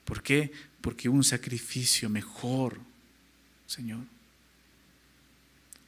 [0.05, 0.51] ¿Por qué?
[0.81, 2.79] Porque hubo un sacrificio mejor,
[3.67, 4.01] Señor.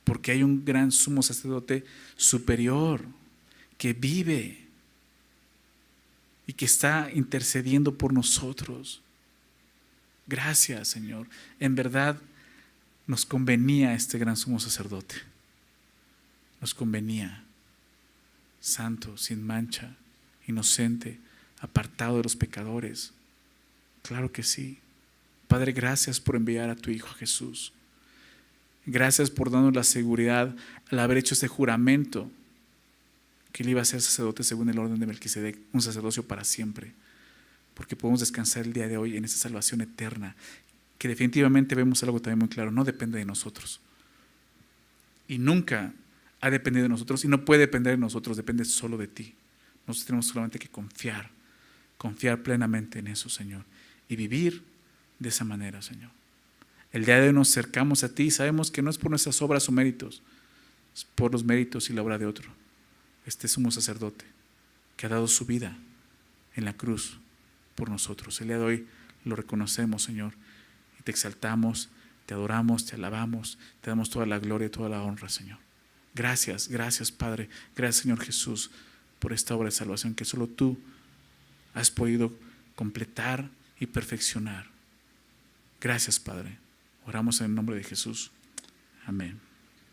[0.05, 1.85] Porque hay un gran sumo sacerdote
[2.17, 3.05] superior
[3.77, 4.70] que vive
[6.51, 9.01] y que está intercediendo por nosotros.
[10.27, 11.29] Gracias, Señor.
[11.61, 12.21] En verdad
[13.07, 15.15] nos convenía este gran sumo sacerdote.
[16.61, 17.45] Nos convenía
[18.61, 19.95] santo, sin mancha,
[20.49, 21.21] inocente,
[21.61, 23.13] apartado de los pecadores.
[24.03, 24.79] Claro que sí.
[25.47, 27.73] Padre, gracias por enviar a tu Hijo Jesús.
[28.87, 30.53] Gracias por darnos la seguridad
[30.91, 32.29] al haber hecho este juramento
[33.53, 36.93] que él iba a ser sacerdote según el orden de Melquisedec, un sacerdocio para siempre.
[37.75, 40.37] Porque podemos descansar el día de hoy en esta salvación eterna,
[40.99, 43.81] que definitivamente vemos algo también muy claro, no depende de nosotros.
[45.29, 45.93] Y nunca
[46.41, 49.35] ha dependido de nosotros y no puede depender de nosotros, depende solo de ti.
[49.87, 51.31] Nosotros tenemos solamente que confiar,
[51.97, 53.65] confiar plenamente en eso, Señor,
[54.09, 54.63] y vivir
[55.19, 56.11] de esa manera, Señor.
[56.93, 59.41] El día de hoy nos acercamos a ti y sabemos que no es por nuestras
[59.43, 60.23] obras o méritos,
[60.95, 62.60] es por los méritos y la obra de otro.
[63.31, 64.25] Este sumo sacerdote
[64.97, 65.79] que ha dado su vida
[66.57, 67.21] en la cruz
[67.77, 68.41] por nosotros.
[68.41, 68.89] El día de hoy
[69.25, 70.33] lo reconocemos, Señor,
[70.99, 71.91] y te exaltamos,
[72.27, 75.59] te adoramos, te alabamos, te damos toda la gloria y toda la honra, Señor.
[76.13, 78.73] Gracias, gracias Padre, gracias Señor Jesús
[79.21, 80.77] por esta obra de salvación que solo tú
[81.73, 82.37] has podido
[82.75, 84.67] completar y perfeccionar.
[85.81, 86.59] Gracias Padre.
[87.07, 88.33] Oramos en el nombre de Jesús.
[89.07, 89.50] Amén.